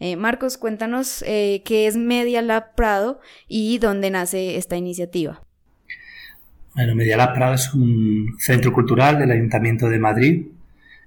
Eh, 0.00 0.16
Marcos, 0.16 0.58
cuéntanos 0.58 1.22
qué 1.24 1.86
es 1.86 1.96
Media 1.96 2.42
Lab 2.42 2.74
Prado 2.74 3.20
y 3.46 3.78
dónde 3.78 4.10
nace 4.10 4.56
esta 4.56 4.76
iniciativa. 4.76 5.42
Bueno, 6.74 6.96
Media 6.96 7.16
Lab 7.16 7.34
Prado 7.34 7.54
es 7.54 7.72
un 7.72 8.34
centro 8.38 8.72
cultural 8.72 9.20
del 9.20 9.30
Ayuntamiento 9.30 9.88
de 9.88 9.98
Madrid 10.00 10.46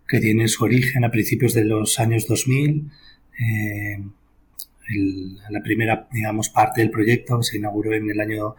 que 0.08 0.22
tiene 0.22 0.48
su 0.48 0.64
origen 0.64 1.04
a 1.04 1.12
principios 1.12 1.54
de 1.54 1.66
los 1.66 2.00
años 2.00 2.28
2000 2.28 2.90
la 5.50 5.62
primera, 5.62 6.08
digamos, 6.12 6.50
parte 6.50 6.82
del 6.82 6.92
proyecto 6.92 7.42
se 7.42 7.58
inauguró 7.58 7.94
en 7.94 8.10
el 8.10 8.20
año 8.20 8.56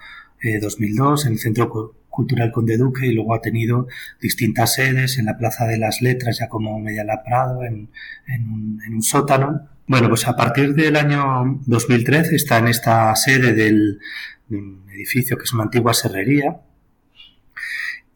2002 0.61 1.25
eh, 1.25 1.29
en 1.29 1.33
el 1.35 1.39
Centro 1.39 1.95
Cultural 2.09 2.53
Conde 2.53 2.77
Duque 2.77 3.07
y 3.07 3.13
luego 3.13 3.35
ha 3.35 3.41
tenido 3.41 3.87
distintas 4.21 4.75
sedes 4.75 5.19
en 5.19 5.27
la 5.27 5.39
Plaza 5.39 5.67
de 5.67 5.79
las 5.79 6.03
Letras, 6.03 6.39
ya 6.41 6.49
como 6.49 6.79
Mediala 6.81 7.23
Prado, 7.25 7.65
en, 7.65 7.89
un, 8.29 9.03
sótano. 9.03 9.69
Bueno, 9.87 10.09
pues 10.09 10.27
a 10.27 10.35
partir 10.35 10.75
del 10.75 10.97
año 10.97 11.61
2013 11.67 12.35
está 12.35 12.59
en 12.59 12.69
esta 12.69 13.15
sede 13.15 13.53
del, 13.53 14.01
de 14.49 14.57
un 14.57 14.85
edificio 14.93 15.37
que 15.37 15.45
es 15.45 15.53
una 15.53 15.65
antigua 15.65 15.95
serrería 15.95 16.61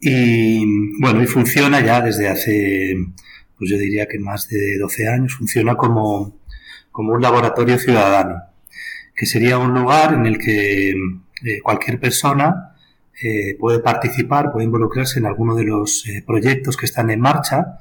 y 0.00 0.64
bueno, 0.98 1.22
y 1.22 1.26
funciona 1.26 1.84
ya 1.84 2.00
desde 2.00 2.28
hace, 2.28 2.96
pues 3.58 3.70
yo 3.70 3.76
diría 3.76 4.06
que 4.08 4.18
más 4.18 4.48
de 4.48 4.78
12 4.78 5.08
años, 5.08 5.34
funciona 5.34 5.76
como 5.76 6.39
como 6.92 7.12
un 7.12 7.22
laboratorio 7.22 7.78
ciudadano, 7.78 8.42
que 9.14 9.26
sería 9.26 9.58
un 9.58 9.74
lugar 9.74 10.14
en 10.14 10.26
el 10.26 10.38
que 10.38 10.90
eh, 10.90 11.60
cualquier 11.62 11.98
persona 12.00 12.74
eh, 13.22 13.56
puede 13.58 13.80
participar, 13.80 14.52
puede 14.52 14.64
involucrarse 14.66 15.18
en 15.18 15.26
alguno 15.26 15.54
de 15.54 15.64
los 15.64 16.06
eh, 16.06 16.22
proyectos 16.26 16.76
que 16.76 16.86
están 16.86 17.10
en 17.10 17.20
marcha, 17.20 17.78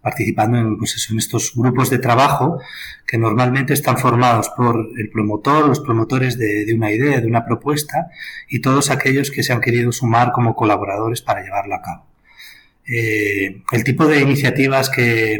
participando 0.00 0.58
en, 0.58 0.78
pues 0.78 1.08
en 1.10 1.18
estos 1.18 1.52
grupos 1.56 1.90
de 1.90 1.98
trabajo 1.98 2.60
que 3.04 3.18
normalmente 3.18 3.74
están 3.74 3.98
formados 3.98 4.48
por 4.56 4.76
el 4.96 5.10
promotor, 5.10 5.66
los 5.66 5.80
promotores 5.80 6.38
de, 6.38 6.72
una 6.72 6.92
idea, 6.92 7.20
de 7.20 7.26
una 7.26 7.44
propuesta 7.44 8.10
y 8.48 8.60
todos 8.60 8.90
aquellos 8.90 9.32
que 9.32 9.42
se 9.42 9.52
han 9.52 9.60
querido 9.60 9.90
sumar 9.90 10.30
como 10.30 10.54
colaboradores 10.54 11.20
para 11.20 11.42
llevarla 11.42 11.76
a 11.76 11.82
cabo. 11.82 12.06
el 12.86 13.82
tipo 13.82 14.06
de 14.06 14.20
iniciativas 14.20 14.88
que, 14.88 15.36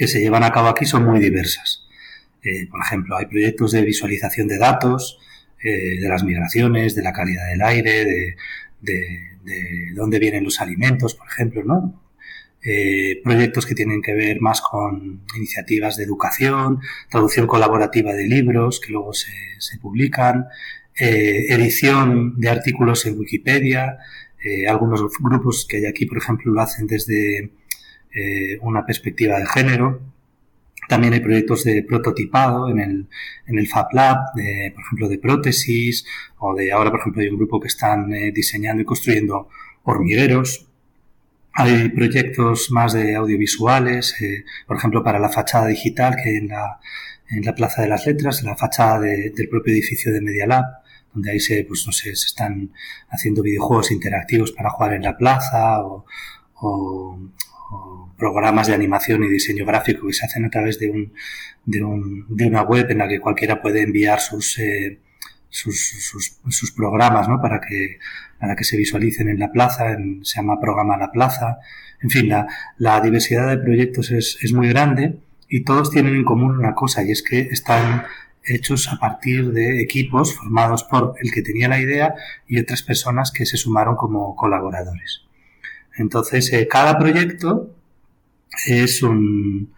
que 0.00 0.08
se 0.08 0.18
llevan 0.18 0.44
a 0.44 0.50
cabo 0.50 0.68
aquí 0.68 0.86
son 0.86 1.04
muy 1.04 1.20
diversas. 1.20 1.86
Eh, 2.42 2.66
por 2.70 2.80
ejemplo, 2.80 3.18
hay 3.18 3.26
proyectos 3.26 3.72
de 3.72 3.82
visualización 3.82 4.48
de 4.48 4.56
datos, 4.56 5.18
eh, 5.62 6.00
de 6.00 6.08
las 6.08 6.24
migraciones, 6.24 6.94
de 6.94 7.02
la 7.02 7.12
calidad 7.12 7.46
del 7.50 7.60
aire, 7.60 8.06
de, 8.06 8.36
de, 8.80 9.92
dónde 9.94 10.18
vienen 10.18 10.44
los 10.44 10.58
alimentos, 10.62 11.14
por 11.14 11.26
ejemplo, 11.28 11.64
¿no? 11.64 12.02
Eh, 12.62 13.20
proyectos 13.22 13.66
que 13.66 13.74
tienen 13.74 14.00
que 14.00 14.14
ver 14.14 14.40
más 14.40 14.62
con 14.62 15.20
iniciativas 15.36 15.98
de 15.98 16.04
educación, 16.04 16.80
traducción 17.10 17.46
colaborativa 17.46 18.14
de 18.14 18.26
libros 18.26 18.80
que 18.80 18.92
luego 18.92 19.12
se, 19.12 19.34
se 19.58 19.76
publican, 19.76 20.46
edición 20.94 22.40
de 22.40 22.48
artículos 22.48 23.04
en 23.04 23.18
Wikipedia, 23.18 23.98
algunos 24.66 25.02
grupos 25.20 25.66
que 25.68 25.78
hay 25.78 25.86
aquí, 25.86 26.06
por 26.06 26.18
ejemplo, 26.18 26.52
lo 26.52 26.60
hacen 26.60 26.86
desde 26.86 27.52
eh, 28.14 28.58
una 28.62 28.84
perspectiva 28.84 29.38
de 29.38 29.46
género. 29.46 30.00
También 30.88 31.12
hay 31.12 31.20
proyectos 31.20 31.62
de 31.64 31.84
prototipado 31.84 32.68
en 32.68 32.80
el, 32.80 33.08
en 33.46 33.58
el 33.58 33.68
Fab 33.68 33.92
Lab, 33.92 34.32
por 34.34 34.82
ejemplo, 34.84 35.08
de 35.08 35.18
prótesis, 35.18 36.04
o 36.38 36.54
de 36.54 36.72
ahora, 36.72 36.90
por 36.90 37.00
ejemplo, 37.00 37.22
hay 37.22 37.28
un 37.28 37.36
grupo 37.36 37.60
que 37.60 37.68
están 37.68 38.12
eh, 38.12 38.32
diseñando 38.32 38.82
y 38.82 38.84
construyendo 38.84 39.48
hormigueros. 39.84 40.66
Hay 41.52 41.90
proyectos 41.90 42.70
más 42.70 42.92
de 42.92 43.14
audiovisuales, 43.14 44.20
eh, 44.22 44.44
por 44.66 44.78
ejemplo, 44.78 45.04
para 45.04 45.18
la 45.18 45.28
fachada 45.28 45.66
digital 45.66 46.16
que 46.22 46.38
en 46.38 46.48
la, 46.48 46.80
en 47.28 47.44
la 47.44 47.54
Plaza 47.54 47.82
de 47.82 47.88
las 47.88 48.06
Letras, 48.06 48.40
en 48.40 48.46
la 48.46 48.56
fachada 48.56 49.00
del 49.00 49.48
propio 49.48 49.72
edificio 49.72 50.12
de 50.12 50.20
Media 50.20 50.46
Lab, 50.46 50.64
donde 51.12 51.32
ahí 51.32 51.40
se, 51.40 51.64
pues 51.64 51.84
no 51.86 51.92
sé, 51.92 52.14
se 52.14 52.26
están 52.26 52.72
haciendo 53.10 53.42
videojuegos 53.42 53.90
interactivos 53.90 54.52
para 54.52 54.70
jugar 54.70 54.94
en 54.94 55.02
la 55.02 55.16
plaza 55.16 55.80
o, 55.84 56.04
programas 58.20 58.66
de 58.68 58.74
animación 58.74 59.24
y 59.24 59.28
diseño 59.28 59.64
gráfico 59.64 60.06
que 60.06 60.12
se 60.12 60.26
hacen 60.26 60.44
a 60.44 60.50
través 60.50 60.78
de, 60.78 60.90
un, 60.90 61.12
de, 61.64 61.82
un, 61.82 62.26
de 62.28 62.46
una 62.46 62.62
web 62.62 62.90
en 62.90 62.98
la 62.98 63.08
que 63.08 63.18
cualquiera 63.18 63.62
puede 63.62 63.82
enviar 63.82 64.20
sus, 64.20 64.58
eh, 64.58 65.00
sus, 65.48 65.80
sus, 65.80 66.38
sus, 66.48 66.72
programas 66.72 67.28
¿no? 67.28 67.40
para, 67.40 67.60
que, 67.60 67.98
para 68.38 68.54
que 68.54 68.64
se 68.64 68.76
visualicen 68.76 69.28
en 69.28 69.38
la 69.38 69.50
plaza, 69.50 69.96
se 70.22 70.36
llama 70.36 70.60
Programa 70.60 70.96
La 70.96 71.10
Plaza. 71.10 71.58
En 72.02 72.10
fin, 72.10 72.28
la, 72.28 72.46
la 72.78 73.00
diversidad 73.00 73.48
de 73.48 73.58
proyectos 73.58 74.10
es, 74.10 74.38
es 74.42 74.52
muy 74.52 74.68
grande 74.68 75.18
y 75.48 75.64
todos 75.64 75.90
tienen 75.90 76.14
en 76.14 76.24
común 76.24 76.58
una 76.58 76.74
cosa 76.74 77.02
y 77.02 77.10
es 77.10 77.22
que 77.22 77.40
están 77.40 78.04
hechos 78.44 78.88
a 78.92 78.98
partir 78.98 79.52
de 79.52 79.82
equipos 79.82 80.36
formados 80.36 80.84
por 80.84 81.14
el 81.20 81.32
que 81.32 81.42
tenía 81.42 81.68
la 81.68 81.80
idea 81.80 82.14
y 82.46 82.58
otras 82.58 82.82
personas 82.82 83.32
que 83.32 83.46
se 83.46 83.56
sumaron 83.56 83.96
como 83.96 84.36
colaboradores. 84.36 85.22
Entonces, 85.96 86.52
eh, 86.52 86.68
cada 86.68 86.98
proyecto 86.98 87.74
es 88.66 89.02
un 89.02 89.72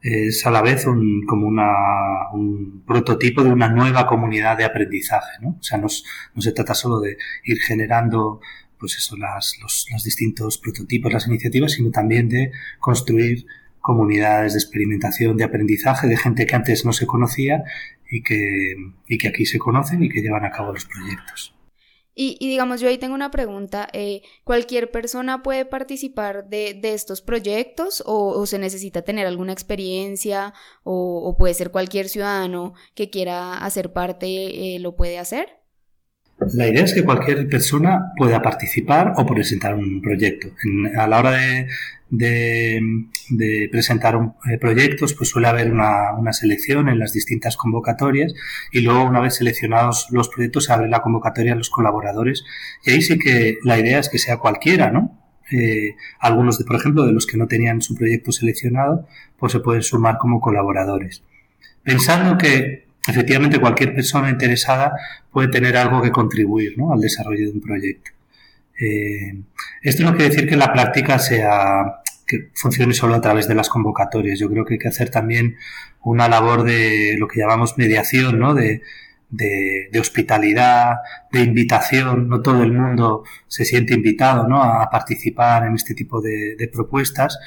es 0.00 0.46
a 0.46 0.50
la 0.50 0.62
vez 0.62 0.86
un, 0.86 1.26
como 1.26 1.46
una, 1.46 2.30
un 2.32 2.84
prototipo 2.86 3.42
de 3.42 3.50
una 3.50 3.68
nueva 3.68 4.06
comunidad 4.06 4.56
de 4.56 4.64
aprendizaje, 4.64 5.38
¿no? 5.40 5.56
O 5.58 5.62
sea, 5.62 5.78
no, 5.78 5.88
no 6.34 6.42
se 6.42 6.52
trata 6.52 6.74
solo 6.74 7.00
de 7.00 7.18
ir 7.44 7.58
generando 7.58 8.40
pues 8.78 8.96
eso, 8.96 9.16
las, 9.16 9.58
los, 9.60 9.86
los 9.90 10.04
distintos 10.04 10.58
prototipos, 10.58 11.12
las 11.12 11.26
iniciativas, 11.26 11.72
sino 11.72 11.90
también 11.90 12.28
de 12.28 12.52
construir 12.78 13.44
comunidades 13.80 14.52
de 14.52 14.60
experimentación, 14.60 15.36
de 15.36 15.44
aprendizaje, 15.44 16.06
de 16.06 16.16
gente 16.16 16.46
que 16.46 16.54
antes 16.54 16.84
no 16.84 16.92
se 16.92 17.06
conocía 17.06 17.64
y 18.08 18.22
que, 18.22 18.76
y 19.08 19.18
que 19.18 19.28
aquí 19.28 19.46
se 19.46 19.58
conocen 19.58 20.04
y 20.04 20.08
que 20.08 20.22
llevan 20.22 20.44
a 20.44 20.50
cabo 20.50 20.72
los 20.72 20.84
proyectos. 20.84 21.57
Y, 22.20 22.36
digamos, 22.48 22.80
yo 22.80 22.88
ahí 22.88 22.98
tengo 22.98 23.14
una 23.14 23.30
pregunta, 23.30 23.88
eh, 23.92 24.22
¿cualquier 24.42 24.90
persona 24.90 25.40
puede 25.44 25.64
participar 25.64 26.48
de, 26.48 26.74
de 26.74 26.92
estos 26.92 27.22
proyectos 27.22 28.02
o, 28.06 28.44
se 28.44 28.58
necesita 28.58 29.02
tener 29.02 29.28
alguna 29.28 29.52
experiencia 29.52 30.52
o, 30.82 31.36
puede 31.38 31.54
ser 31.54 31.70
cualquier 31.70 32.08
ciudadano 32.08 32.74
que 32.96 33.08
quiera 33.08 33.58
hacer 33.58 33.92
parte, 33.92 34.74
eh, 34.74 34.80
lo 34.80 34.96
puede 34.96 35.16
hacer? 35.16 35.57
La 36.40 36.68
idea 36.68 36.84
es 36.84 36.94
que 36.94 37.04
cualquier 37.04 37.48
persona 37.48 38.12
pueda 38.16 38.40
participar 38.40 39.12
o 39.16 39.26
presentar 39.26 39.74
un 39.74 40.00
proyecto. 40.00 40.48
a 40.96 41.08
la 41.08 41.18
hora 41.18 41.32
de, 42.10 43.68
presentar 43.70 44.18
eh, 44.50 44.58
proyectos, 44.58 45.14
pues 45.14 45.30
suele 45.30 45.48
haber 45.48 45.72
una, 45.72 46.12
una, 46.16 46.32
selección 46.32 46.88
en 46.88 46.98
las 47.00 47.12
distintas 47.12 47.56
convocatorias 47.56 48.34
y 48.72 48.80
luego 48.80 49.04
una 49.04 49.20
vez 49.20 49.34
seleccionados 49.34 50.06
los 50.10 50.28
proyectos 50.28 50.64
se 50.66 50.72
abre 50.72 50.88
la 50.88 51.02
convocatoria 51.02 51.52
a 51.52 51.56
los 51.56 51.70
colaboradores 51.70 52.44
y 52.84 52.92
ahí 52.92 53.02
sí 53.02 53.18
que 53.18 53.58
la 53.64 53.78
idea 53.78 53.98
es 53.98 54.08
que 54.08 54.18
sea 54.18 54.38
cualquiera, 54.38 54.90
¿no? 54.90 55.18
Eh, 55.50 55.96
algunos, 56.20 56.58
de, 56.58 56.64
por 56.64 56.76
ejemplo, 56.76 57.04
de 57.04 57.12
los 57.12 57.26
que 57.26 57.36
no 57.36 57.48
tenían 57.48 57.82
su 57.82 57.94
proyecto 57.94 58.32
seleccionado, 58.32 59.06
pues 59.38 59.52
se 59.52 59.60
pueden 59.60 59.82
sumar 59.82 60.18
como 60.18 60.40
colaboradores. 60.40 61.22
Pensando 61.82 62.36
que 62.38 62.87
efectivamente 63.08 63.58
cualquier 63.58 63.94
persona 63.94 64.30
interesada 64.30 64.92
puede 65.32 65.48
tener 65.48 65.76
algo 65.76 66.02
que 66.02 66.10
contribuir 66.10 66.74
al 66.92 67.00
desarrollo 67.00 67.46
de 67.46 67.52
un 67.52 67.60
proyecto. 67.60 68.10
Eh, 68.80 69.42
esto 69.82 70.04
no 70.04 70.14
quiere 70.14 70.30
decir 70.30 70.48
que 70.48 70.56
la 70.56 70.72
práctica 70.72 71.18
sea 71.18 72.02
que 72.26 72.50
funcione 72.54 72.92
solo 72.92 73.14
a 73.14 73.20
través 73.20 73.48
de 73.48 73.54
las 73.54 73.68
convocatorias. 73.68 74.38
Yo 74.38 74.50
creo 74.50 74.64
que 74.64 74.74
hay 74.74 74.78
que 74.78 74.88
hacer 74.88 75.10
también 75.10 75.56
una 76.02 76.28
labor 76.28 76.62
de 76.62 77.16
lo 77.18 77.26
que 77.26 77.40
llamamos 77.40 77.78
mediación, 77.78 78.38
¿no? 78.38 78.54
De, 78.54 78.82
de, 79.30 79.98
hospitalidad, 79.98 80.96
de 81.32 81.40
invitación. 81.40 82.28
No 82.28 82.42
todo 82.42 82.62
el 82.62 82.72
mundo 82.72 83.24
se 83.46 83.64
siente 83.64 83.94
invitado, 83.94 84.46
¿no? 84.46 84.62
A 84.62 84.88
participar 84.90 85.66
en 85.66 85.74
este 85.74 85.94
tipo 85.94 86.20
de 86.20 86.70
propuestas 86.72 87.38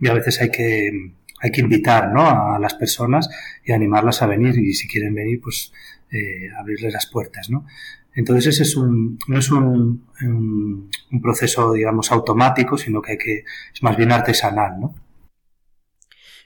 y 0.00 0.08
a 0.08 0.14
veces 0.14 0.40
hay 0.40 0.50
que 0.50 1.12
hay 1.40 1.50
que 1.50 1.60
invitar 1.60 2.12
¿no? 2.12 2.54
a 2.54 2.58
las 2.58 2.74
personas 2.74 3.28
y 3.64 3.72
animarlas 3.72 4.22
a 4.22 4.26
venir 4.26 4.58
y 4.58 4.74
si 4.74 4.88
quieren 4.88 5.14
venir, 5.14 5.40
pues 5.40 5.72
eh, 6.10 6.50
abrirles 6.58 6.92
las 6.92 7.06
puertas. 7.06 7.50
¿no? 7.50 7.66
Entonces 8.14 8.54
ese 8.54 8.62
es 8.64 8.76
un, 8.76 9.18
no 9.28 9.38
es 9.38 9.50
un, 9.50 10.06
un, 10.22 11.22
proceso, 11.22 11.72
digamos, 11.72 12.10
automático, 12.10 12.76
sino 12.76 13.00
que, 13.00 13.12
hay 13.12 13.18
que 13.18 13.44
es 13.74 13.82
más 13.82 13.96
bien 13.96 14.12
artesanal. 14.12 14.80
¿no? 14.80 14.94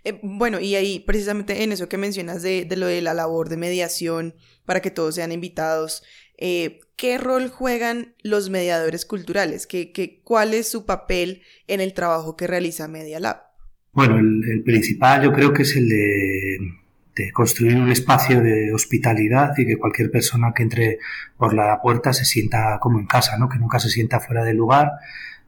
Eh, 0.05 0.19
bueno, 0.23 0.61
y 0.61 0.75
ahí 0.75 1.01
precisamente 1.01 1.63
en 1.63 1.73
eso 1.73 1.89
que 1.89 1.97
mencionas 1.97 2.43
de, 2.43 2.65
de, 2.65 2.77
lo 2.77 2.87
de 2.87 3.01
la 3.03 3.15
labor 3.15 3.49
de 3.49 3.57
mediación 3.57 4.35
para 4.65 4.81
que 4.81 4.91
todos 4.91 5.15
sean 5.15 5.33
invitados, 5.33 6.03
eh, 6.39 6.81
¿qué 6.97 7.19
rol 7.19 7.49
juegan 7.49 8.17
los 8.23 8.51
mediadores 8.51 9.07
culturales? 9.07 9.67
¿Qué, 9.67 9.93
qué, 9.93 10.21
cuál 10.25 10.55
es 10.55 10.69
su 10.69 10.87
papel 10.87 11.43
en 11.69 11.81
el 11.81 11.95
trabajo 11.95 12.37
que 12.37 12.49
realiza 12.49 12.89
Media 12.89 13.21
Lab? 13.21 13.52
Bueno, 13.95 14.19
el, 14.19 14.63
principal 14.65 15.23
yo 15.23 15.33
creo 15.35 15.53
que 15.53 15.63
es 15.63 15.77
el 15.77 15.89
de, 15.89 17.31
construir 17.33 17.77
un 17.77 17.91
espacio 17.91 18.41
de 18.43 18.73
hospitalidad 18.73 19.53
y 19.59 19.67
que 19.67 19.77
cualquier 19.77 20.11
persona 20.11 20.55
que 20.55 20.63
entre 20.63 20.99
por 21.37 21.53
la 21.53 21.79
puerta 21.83 22.15
se 22.15 22.25
sienta 22.25 22.79
como 22.81 22.99
en 22.99 23.07
casa, 23.07 23.37
¿no? 23.37 23.51
que 23.51 23.59
nunca 23.59 23.79
se 23.79 23.91
sienta 23.91 24.19
fuera 24.19 24.45
del 24.45 24.57
lugar. 24.57 24.93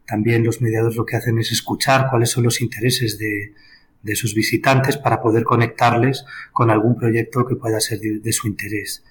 También 0.07 0.45
los 0.45 0.61
mediadores 0.61 0.97
lo 0.97 1.07
que 1.07 1.17
hacen 1.17 1.39
es 1.39 1.53
escuchar 1.53 2.09
cuáles 2.11 2.31
son 2.31 2.45
los 2.45 2.61
intereses 2.61 3.19
de, 3.19 3.55
de 4.03 4.15
sus 4.15 4.35
visitantes 4.35 4.99
para 4.99 5.23
poder 5.23 5.45
conectarles 5.45 6.27
con 6.53 6.71
algún 6.71 6.99
proyecto 6.99 7.47
que 7.47 7.57
pueda 7.57 7.81
ser 7.81 7.99
de, 8.01 8.33
su 8.33 8.47
interés. 8.47 9.03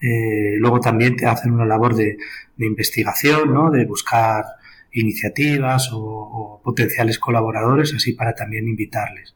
Eh, 0.00 0.54
luego 0.58 0.80
también 0.80 1.14
te 1.14 1.26
hacen 1.26 1.52
una 1.52 1.66
labor 1.66 1.94
de, 1.94 2.16
de 2.56 2.66
investigación, 2.66 3.52
¿no? 3.52 3.70
de 3.70 3.84
buscar 3.84 4.44
iniciativas 5.00 5.90
o, 5.92 6.60
potenciales 6.62 7.18
colaboradores, 7.18 7.94
así 7.94 8.12
para 8.12 8.34
también 8.34 8.68
invitarles. 8.68 9.34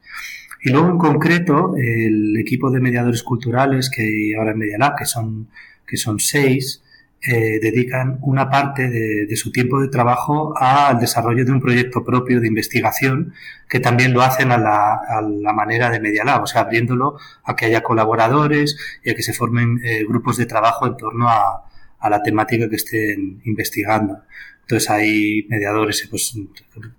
Y 0.62 0.70
luego 0.70 0.90
en 0.90 0.98
concreto, 0.98 1.74
el 1.76 2.36
equipo 2.36 2.70
de 2.70 2.80
mediadores 2.80 3.22
culturales 3.22 3.90
que 3.90 4.02
hay 4.02 4.34
ahora 4.34 4.52
en 4.52 4.58
Media 4.58 4.94
que 4.96 5.06
son, 5.06 5.48
que 5.86 5.96
son 5.96 6.20
seis, 6.20 6.82
eh, 7.24 7.60
dedican 7.60 8.18
una 8.22 8.50
parte 8.50 8.90
de, 8.90 9.36
su 9.36 9.52
tiempo 9.52 9.80
de 9.80 9.86
trabajo 9.86 10.54
al 10.56 10.98
desarrollo 10.98 11.44
de 11.44 11.52
un 11.52 11.60
proyecto 11.60 12.04
propio 12.04 12.40
de 12.40 12.48
investigación 12.48 13.32
que 13.68 13.78
también 13.78 14.12
lo 14.12 14.22
hacen 14.22 14.50
a 14.50 14.58
la, 14.58 15.52
manera 15.52 15.88
de 15.88 16.00
Media 16.00 16.24
Lab, 16.24 16.42
o 16.42 16.46
sea, 16.48 16.62
abriéndolo 16.62 17.16
a 17.44 17.54
que 17.54 17.66
haya 17.66 17.84
colaboradores 17.84 18.76
y 19.04 19.10
a 19.10 19.14
que 19.14 19.22
se 19.22 19.32
formen 19.32 19.78
eh, 19.84 20.04
grupos 20.04 20.36
de 20.36 20.46
trabajo 20.46 20.84
en 20.84 20.96
torno 20.96 21.28
a 21.28 22.10
la 22.10 22.22
temática 22.24 22.68
que 22.68 22.74
estén 22.74 23.40
investigando. 23.44 24.22
Entonces 24.62 24.90
hay 24.90 25.46
mediadores 25.48 26.06
pues, 26.10 26.34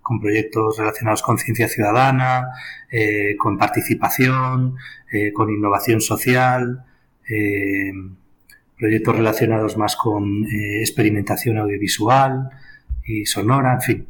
con 0.02 0.20
proyectos 0.20 0.78
relacionados 0.78 1.22
con 1.22 1.38
ciencia 1.38 1.68
ciudadana, 1.68 2.50
eh, 2.92 3.36
con 3.38 3.58
participación, 3.58 4.76
eh, 5.12 5.32
con 5.34 5.50
innovación 5.50 6.02
social, 6.02 6.86
eh, 7.28 7.92
proyectos 8.78 9.16
relacionados 9.16 9.78
más 9.78 9.96
con 9.96 10.46
experimentación 10.50 11.58
audiovisual 11.58 12.50
y 13.06 13.26
sonora, 13.26 13.74
en 13.74 13.82
fin. 13.82 14.08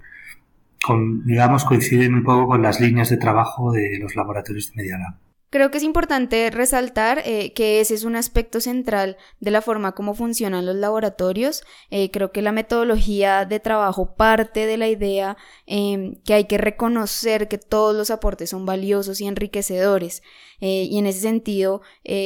Con, 0.84 1.26
digamos, 1.26 1.64
coinciden 1.64 2.16
un 2.16 2.24
poco 2.24 2.48
con 2.48 2.62
las 2.62 2.82
líneas 2.82 3.10
de 3.10 3.18
trabajo 3.18 3.72
de 3.72 4.00
los 4.00 4.16
laboratorios 4.16 4.72
de 4.72 4.82
Media 4.82 4.98
Lab. 4.98 5.33
Creo 5.54 5.70
que 5.70 5.78
es 5.78 5.84
importante 5.84 6.50
resaltar 6.50 7.22
eh, 7.26 7.54
que 7.54 7.80
ese 7.80 7.94
es 7.94 8.06
un 8.06 8.16
aspecto 8.16 8.60
central 8.60 9.18
de 9.40 9.52
la 9.52 9.62
forma 9.62 9.92
como 9.92 10.16
funcionan 10.16 10.66
los 10.66 10.76
laboratorios. 10.76 11.64
Eh, 11.92 12.10
creo 12.10 12.32
que 12.32 12.42
la 12.42 12.52
metodología 12.52 13.46
de 13.46 13.60
trabajo 13.60 14.16
parte 14.16 14.66
de 14.66 14.78
la 14.78 14.88
idea 14.88 15.38
em, 15.68 16.16
que 16.24 16.34
hay 16.34 16.46
que 16.46 16.58
reconocer 16.58 17.48
que 17.50 17.60
todos 17.60 17.96
los 17.96 18.10
aportes 18.10 18.50
son 18.50 18.66
valiosos 18.66 19.22
y 19.22 19.28
enriquecedores. 19.28 20.24
Eh, 20.66 20.88
y 20.90 20.98
en 20.98 21.08
ese 21.08 21.20
sentido, 21.20 21.82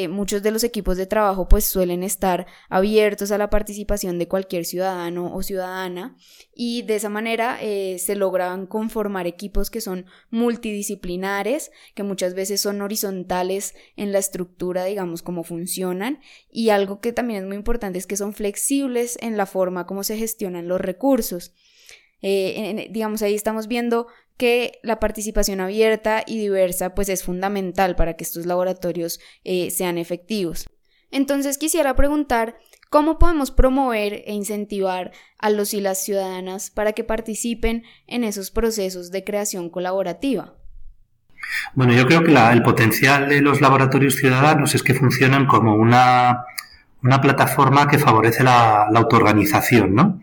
muchos 0.10 0.44
de 0.44 0.52
los 0.52 0.64
equipos 0.64 0.96
de 0.96 1.08
trabajo 1.08 1.48
pues 1.48 1.66
suelen 1.66 2.04
estar 2.04 2.46
abiertos 2.70 3.32
a 3.32 3.40
la 3.40 3.50
participación 3.50 4.20
de 4.20 4.28
cualquier 4.28 4.64
ciudadano 4.66 5.34
o 5.34 5.42
ciudadana 5.42 6.16
y 6.54 6.84
de 6.84 6.98
esa 6.98 7.10
manera 7.10 7.58
se 7.60 8.16
logran 8.16 8.68
conformar 8.68 9.26
equipos 9.26 9.72
que 9.72 9.82
son 9.82 10.06
multidisciplinares, 10.30 11.72
que 11.96 12.04
muchas 12.04 12.36
veces 12.36 12.62
son 12.62 12.82
horizontales 12.82 13.74
en 13.96 14.12
la 14.12 14.20
estructura, 14.20 14.86
digamos, 14.86 15.22
cómo 15.24 15.44
funcionan. 15.44 16.20
Y 16.52 16.70
algo 16.70 17.00
que 17.00 17.14
también 17.14 17.42
es 17.42 17.48
muy 17.48 17.56
importante 17.56 17.98
es 17.98 18.08
que 18.08 18.18
son 18.18 18.34
flexibles 18.34 19.18
en 19.22 19.38
la 19.38 19.46
forma 19.46 19.86
como 19.86 20.04
se 20.04 20.18
gestionan 20.18 20.68
los 20.68 20.80
recursos. 20.82 21.54
Eh, 22.22 22.90
digamos, 22.92 23.22
ahí 23.22 23.36
estamos 23.36 23.68
viendo 23.68 24.08
que 24.38 24.80
la 24.84 25.00
participación 25.00 25.60
abierta 25.60 26.24
y 26.26 26.38
diversa 26.40 26.94
pues 26.96 27.10
es 27.10 27.24
fundamental 27.24 27.96
para 27.96 28.16
que 28.16 28.24
estos 28.24 28.46
laboratorios 28.46 29.20
eh, 29.44 29.72
sean 29.72 29.98
efectivos. 29.98 30.70
Entonces 31.12 31.58
quisiera 31.58 31.96
preguntar 31.96 32.58
cómo 32.90 33.18
podemos 33.18 33.52
promover 33.52 34.24
e 34.26 34.34
incentivar 34.34 35.12
a 35.40 35.50
los 35.50 35.74
y 35.74 35.82
las 35.82 36.04
ciudadanas 36.04 36.70
para 36.70 36.94
que 36.94 37.04
participen 37.04 37.84
en 38.08 38.24
esos 38.24 38.52
procesos 38.52 39.12
de 39.12 39.24
creación 39.24 39.70
colaborativa. 39.70 40.56
Bueno, 41.74 41.94
yo 41.94 42.06
creo 42.08 42.24
que 42.24 42.34
el 42.34 42.64
potencial 42.64 43.30
de 43.30 43.42
los 43.42 43.62
laboratorios 43.62 44.16
ciudadanos 44.16 44.76
es 44.76 44.84
que 44.84 44.94
funcionan 44.94 45.46
como 45.46 45.76
una, 45.76 46.44
una 47.04 47.22
plataforma 47.22 47.88
que 47.88 48.00
favorece 48.00 48.44
la, 48.44 48.88
la 48.92 49.00
autoorganización, 49.00 49.96
¿no? 49.96 50.20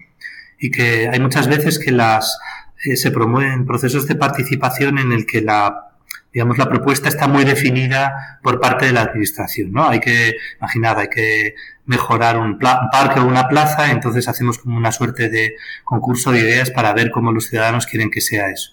Y 0.59 0.71
que 0.71 1.09
hay 1.09 1.21
muchas 1.21 1.49
veces 1.49 1.79
que 1.79 1.93
las 1.93 2.39
eh, 2.85 2.97
se 2.97 3.11
promueven 3.11 3.67
procesos 3.67 4.07
de 4.07 4.15
participación 4.15 4.99
en 4.99 5.13
el 5.13 5.27
que 5.27 5.41
la 5.41 5.91
digamos 6.35 6.59
la 6.59 6.69
propuesta 6.69 7.09
está 7.09 7.29
muy 7.29 7.45
definida 7.45 8.41
por 8.43 8.61
parte 8.61 8.87
de 8.87 8.93
la 8.93 9.03
administración, 9.03 9.71
¿no? 9.71 9.89
Hay 9.89 10.01
que 10.01 10.35
imaginar, 10.59 10.99
hay 10.99 11.09
que 11.09 11.55
mejorar 11.87 12.39
un, 12.39 12.59
parque 12.59 13.21
o 13.21 13.25
una 13.25 13.47
plaza, 13.47 13.93
entonces 13.93 14.27
hacemos 14.27 14.59
como 14.59 14.77
una 14.77 14.91
suerte 14.91 15.29
de 15.29 15.55
concurso 15.85 16.33
de 16.33 16.41
ideas 16.41 16.73
para 16.73 16.93
ver 16.93 17.13
cómo 17.13 17.31
los 17.31 17.47
ciudadanos 17.47 17.87
quieren 17.87 18.11
que 18.11 18.21
sea 18.21 18.51
eso. 18.51 18.73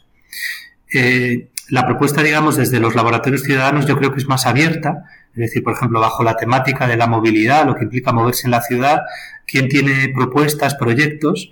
Eh, 0.92 1.52
la 1.70 1.86
propuesta, 1.86 2.24
digamos, 2.24 2.58
desde 2.58 2.80
los 2.80 2.96
laboratorios 2.96 3.44
ciudadanos 3.44 3.86
yo 3.86 3.96
creo 3.96 4.12
que 4.12 4.20
es 4.20 4.28
más 4.28 4.48
abierta, 4.48 5.06
es 5.32 5.38
decir, 5.38 5.64
por 5.64 5.74
ejemplo, 5.74 6.00
bajo 6.00 6.24
la 6.24 6.38
temática 6.38 6.88
de 6.88 6.98
la 6.98 7.06
movilidad, 7.06 7.68
lo 7.68 7.76
que 7.76 7.84
implica 7.84 8.12
moverse 8.12 8.48
en 8.48 8.52
la 8.52 8.62
ciudad, 8.62 9.02
quién 9.46 9.70
tiene 9.70 10.10
propuestas, 10.10 10.74
proyectos 10.74 11.52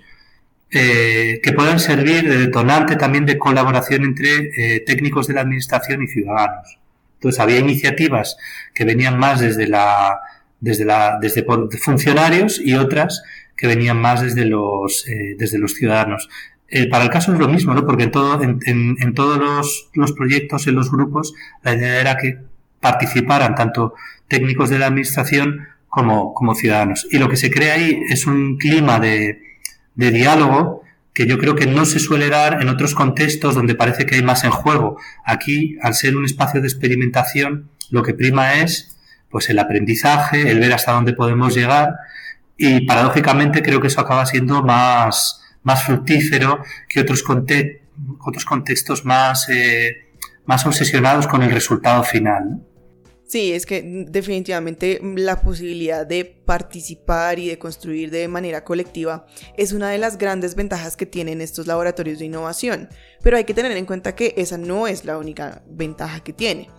eh, 0.72 1.40
que 1.42 1.52
puedan 1.52 1.80
servir 1.80 2.28
de 2.28 2.38
detonante 2.38 2.94
también 2.94 3.26
de 3.26 3.38
colaboración 3.38 4.04
entre 4.04 4.50
eh, 4.56 4.80
técnicos 4.86 5.26
de 5.26 5.34
la 5.34 5.40
administración 5.40 6.04
y 6.04 6.06
ciudadanos. 6.06 6.78
Entonces 7.14 7.40
había 7.40 7.58
iniciativas 7.58 8.36
que 8.72 8.84
venían 8.84 9.18
más 9.18 9.40
desde 9.40 9.66
la 9.66 10.20
desde 10.60 10.84
la 10.84 11.18
desde 11.20 11.44
funcionarios 11.82 12.60
y 12.64 12.74
otras 12.74 13.24
que 13.56 13.66
venían 13.66 14.00
más 14.00 14.22
desde 14.22 14.44
los 14.44 15.08
eh, 15.08 15.34
desde 15.36 15.58
los 15.58 15.74
ciudadanos. 15.74 16.28
Para 16.88 17.02
el 17.02 17.10
caso 17.10 17.32
es 17.32 17.40
lo 17.40 17.48
mismo, 17.48 17.74
¿no? 17.74 17.84
Porque 17.84 18.04
en, 18.04 18.12
todo, 18.12 18.40
en, 18.40 18.60
en, 18.64 19.14
todos 19.14 19.38
los, 19.38 19.90
los, 19.94 20.12
proyectos, 20.12 20.68
en 20.68 20.76
los 20.76 20.88
grupos, 20.88 21.34
la 21.64 21.74
idea 21.74 22.00
era 22.00 22.16
que 22.16 22.38
participaran 22.78 23.56
tanto 23.56 23.94
técnicos 24.28 24.70
de 24.70 24.78
la 24.78 24.86
administración 24.86 25.66
como, 25.88 26.32
como 26.32 26.54
ciudadanos. 26.54 27.08
Y 27.10 27.18
lo 27.18 27.28
que 27.28 27.36
se 27.36 27.50
crea 27.50 27.74
ahí 27.74 28.00
es 28.08 28.24
un 28.28 28.56
clima 28.56 29.00
de, 29.00 29.49
de 30.00 30.10
diálogo 30.10 30.82
que 31.12 31.26
yo 31.26 31.38
creo 31.38 31.54
que 31.54 31.66
no 31.66 31.84
se 31.84 31.98
suele 31.98 32.28
dar 32.28 32.62
en 32.62 32.68
otros 32.68 32.94
contextos 32.94 33.54
donde 33.54 33.74
parece 33.74 34.06
que 34.06 34.14
hay 34.14 34.22
más 34.22 34.44
en 34.44 34.50
juego. 34.50 34.98
Aquí, 35.24 35.76
al 35.82 35.94
ser 35.94 36.16
un 36.16 36.24
espacio 36.24 36.60
de 36.60 36.68
experimentación, 36.68 37.68
lo 37.90 38.02
que 38.02 38.14
prima 38.14 38.54
es 38.54 38.96
pues 39.28 39.48
el 39.50 39.58
aprendizaje, 39.58 40.50
el 40.50 40.58
ver 40.58 40.72
hasta 40.72 40.92
dónde 40.92 41.12
podemos 41.12 41.54
llegar 41.54 41.94
y 42.56 42.86
paradójicamente 42.86 43.62
creo 43.62 43.80
que 43.80 43.88
eso 43.88 44.00
acaba 44.00 44.26
siendo 44.26 44.62
más, 44.62 45.40
más 45.62 45.84
fructífero 45.84 46.62
que 46.88 47.00
otros, 47.00 47.22
otros 48.20 48.44
contextos 48.44 49.04
más, 49.04 49.48
eh, 49.50 50.08
más 50.46 50.64
obsesionados 50.66 51.26
con 51.26 51.42
el 51.42 51.50
resultado 51.50 52.02
final. 52.02 52.60
Sí, 53.30 53.52
es 53.52 53.64
que 53.64 53.80
definitivamente 54.08 55.00
la 55.00 55.40
posibilidad 55.40 56.04
de 56.04 56.24
participar 56.24 57.38
y 57.38 57.46
de 57.46 57.60
construir 57.60 58.10
de 58.10 58.26
manera 58.26 58.64
colectiva 58.64 59.24
es 59.56 59.70
una 59.70 59.88
de 59.88 59.98
las 59.98 60.18
grandes 60.18 60.56
ventajas 60.56 60.96
que 60.96 61.06
tienen 61.06 61.40
estos 61.40 61.68
laboratorios 61.68 62.18
de 62.18 62.24
innovación, 62.24 62.88
pero 63.22 63.36
hay 63.36 63.44
que 63.44 63.54
tener 63.54 63.70
en 63.70 63.86
cuenta 63.86 64.16
que 64.16 64.34
esa 64.36 64.58
no 64.58 64.88
es 64.88 65.04
la 65.04 65.16
única 65.16 65.62
ventaja 65.68 66.24
que 66.24 66.32
tiene. 66.32 66.70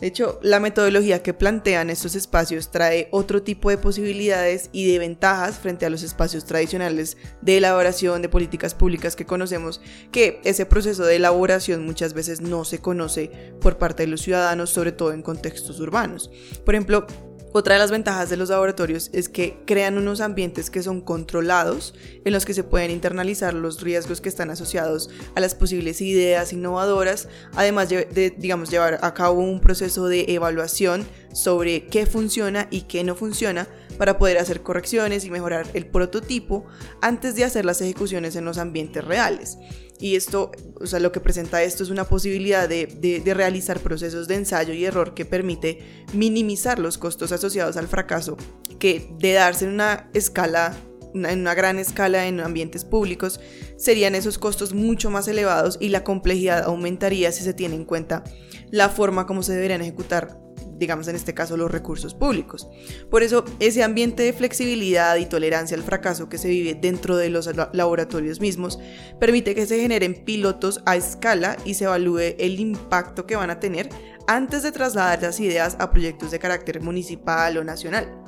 De 0.00 0.08
hecho, 0.08 0.40
la 0.42 0.60
metodología 0.60 1.22
que 1.22 1.34
plantean 1.34 1.88
estos 1.88 2.14
espacios 2.14 2.70
trae 2.70 3.08
otro 3.12 3.42
tipo 3.42 3.70
de 3.70 3.78
posibilidades 3.78 4.68
y 4.72 4.90
de 4.90 4.98
ventajas 4.98 5.58
frente 5.58 5.86
a 5.86 5.90
los 5.90 6.02
espacios 6.02 6.44
tradicionales 6.44 7.16
de 7.42 7.58
elaboración 7.58 8.20
de 8.20 8.28
políticas 8.28 8.74
públicas 8.74 9.14
que 9.14 9.24
conocemos, 9.24 9.80
que 10.10 10.40
ese 10.44 10.66
proceso 10.66 11.04
de 11.04 11.16
elaboración 11.16 11.86
muchas 11.86 12.12
veces 12.12 12.40
no 12.40 12.64
se 12.64 12.80
conoce 12.80 13.54
por 13.60 13.78
parte 13.78 14.02
de 14.02 14.08
los 14.08 14.22
ciudadanos, 14.22 14.70
sobre 14.70 14.92
todo 14.92 15.12
en 15.12 15.22
contextos 15.22 15.78
urbanos. 15.80 16.30
Por 16.64 16.74
ejemplo, 16.74 17.06
Otra 17.56 17.74
de 17.74 17.78
las 17.78 17.92
ventajas 17.92 18.30
de 18.30 18.36
los 18.36 18.48
laboratorios 18.48 19.10
es 19.12 19.28
que 19.28 19.62
crean 19.64 19.96
unos 19.96 20.20
ambientes 20.20 20.70
que 20.70 20.82
son 20.82 21.00
controlados, 21.00 21.94
en 22.24 22.32
los 22.32 22.44
que 22.44 22.52
se 22.52 22.64
pueden 22.64 22.90
internalizar 22.90 23.54
los 23.54 23.80
riesgos 23.80 24.20
que 24.20 24.28
están 24.28 24.50
asociados 24.50 25.08
a 25.36 25.40
las 25.40 25.54
posibles 25.54 26.00
ideas 26.00 26.52
innovadoras, 26.52 27.28
además 27.54 27.90
de, 27.90 28.34
digamos, 28.36 28.70
llevar 28.70 28.98
a 29.02 29.14
cabo 29.14 29.40
un 29.40 29.60
proceso 29.60 30.08
de 30.08 30.24
evaluación 30.30 31.06
sobre 31.32 31.86
qué 31.86 32.06
funciona 32.06 32.66
y 32.72 32.80
qué 32.82 33.04
no 33.04 33.14
funciona 33.14 33.68
para 33.98 34.18
poder 34.18 34.38
hacer 34.38 34.62
correcciones 34.62 35.24
y 35.24 35.30
mejorar 35.30 35.66
el 35.74 35.86
prototipo 35.86 36.66
antes 37.00 37.34
de 37.34 37.44
hacer 37.44 37.64
las 37.64 37.80
ejecuciones 37.80 38.36
en 38.36 38.44
los 38.44 38.58
ambientes 38.58 39.04
reales. 39.04 39.58
Y 40.00 40.16
esto, 40.16 40.50
o 40.80 40.86
sea, 40.86 40.98
lo 41.00 41.12
que 41.12 41.20
presenta 41.20 41.62
esto 41.62 41.82
es 41.82 41.90
una 41.90 42.04
posibilidad 42.04 42.68
de, 42.68 43.22
realizar 43.24 43.80
procesos 43.80 44.28
de 44.28 44.34
ensayo 44.34 44.74
y 44.74 44.84
error 44.84 45.14
que 45.14 45.24
permite 45.24 46.04
minimizar 46.12 46.78
los 46.78 46.98
costos 46.98 47.32
asociados 47.32 47.76
al 47.76 47.88
fracaso, 47.88 48.36
que 48.78 49.08
de 49.18 49.32
darse 49.32 49.66
en 49.66 49.72
una 49.72 50.10
escala 50.14 50.76
en 51.14 51.40
una 51.40 51.54
gran 51.54 51.78
escala 51.78 52.26
en 52.26 52.40
ambientes 52.40 52.84
públicos, 52.84 53.38
serían 53.76 54.16
esos 54.16 54.36
costos 54.36 54.74
mucho 54.74 55.10
más 55.10 55.28
elevados 55.28 55.78
y 55.80 55.90
la 55.90 56.02
complejidad 56.02 56.64
aumentaría 56.64 57.30
si 57.30 57.44
se 57.44 57.54
tiene 57.54 57.76
en 57.76 57.84
cuenta 57.84 58.24
la 58.72 58.88
forma 58.88 59.24
como 59.24 59.44
se 59.44 59.52
deberían 59.52 59.80
ejecutar 59.80 60.43
digamos 60.78 61.08
en 61.08 61.16
este 61.16 61.34
caso 61.34 61.56
los 61.56 61.70
recursos 61.70 62.14
públicos. 62.14 62.68
Por 63.10 63.22
eso 63.22 63.44
ese 63.60 63.82
ambiente 63.82 64.22
de 64.22 64.32
flexibilidad 64.32 65.16
y 65.16 65.26
tolerancia 65.26 65.76
al 65.76 65.82
fracaso 65.82 66.28
que 66.28 66.38
se 66.38 66.48
vive 66.48 66.74
dentro 66.74 67.16
de 67.16 67.30
los 67.30 67.50
laboratorios 67.72 68.40
mismos 68.40 68.78
permite 69.18 69.54
que 69.54 69.66
se 69.66 69.80
generen 69.80 70.24
pilotos 70.24 70.80
a 70.86 70.96
escala 70.96 71.56
y 71.64 71.74
se 71.74 71.84
evalúe 71.84 72.34
el 72.38 72.60
impacto 72.60 73.26
que 73.26 73.36
van 73.36 73.50
a 73.50 73.60
tener 73.60 73.88
antes 74.26 74.62
de 74.62 74.72
trasladar 74.72 75.22
las 75.22 75.40
ideas 75.40 75.76
a 75.78 75.90
proyectos 75.90 76.30
de 76.30 76.38
carácter 76.38 76.80
municipal 76.80 77.56
o 77.58 77.64
nacional. 77.64 78.23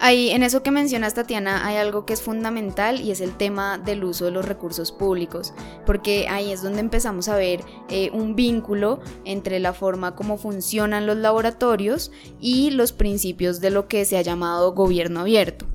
Ahí, 0.00 0.30
en 0.30 0.44
eso 0.44 0.62
que 0.62 0.70
mencionas, 0.70 1.14
Tatiana, 1.14 1.66
hay 1.66 1.76
algo 1.76 2.06
que 2.06 2.12
es 2.12 2.22
fundamental 2.22 3.00
y 3.00 3.10
es 3.10 3.20
el 3.20 3.36
tema 3.36 3.78
del 3.78 4.04
uso 4.04 4.26
de 4.26 4.30
los 4.30 4.44
recursos 4.44 4.92
públicos, 4.92 5.52
porque 5.86 6.28
ahí 6.28 6.52
es 6.52 6.62
donde 6.62 6.78
empezamos 6.78 7.28
a 7.28 7.36
ver 7.36 7.64
eh, 7.88 8.10
un 8.12 8.36
vínculo 8.36 9.00
entre 9.24 9.58
la 9.58 9.72
forma 9.72 10.14
como 10.14 10.38
funcionan 10.38 11.06
los 11.06 11.16
laboratorios 11.16 12.12
y 12.40 12.70
los 12.70 12.92
principios 12.92 13.60
de 13.60 13.70
lo 13.70 13.88
que 13.88 14.04
se 14.04 14.16
ha 14.16 14.22
llamado 14.22 14.72
gobierno 14.72 15.20
abierto 15.20 15.66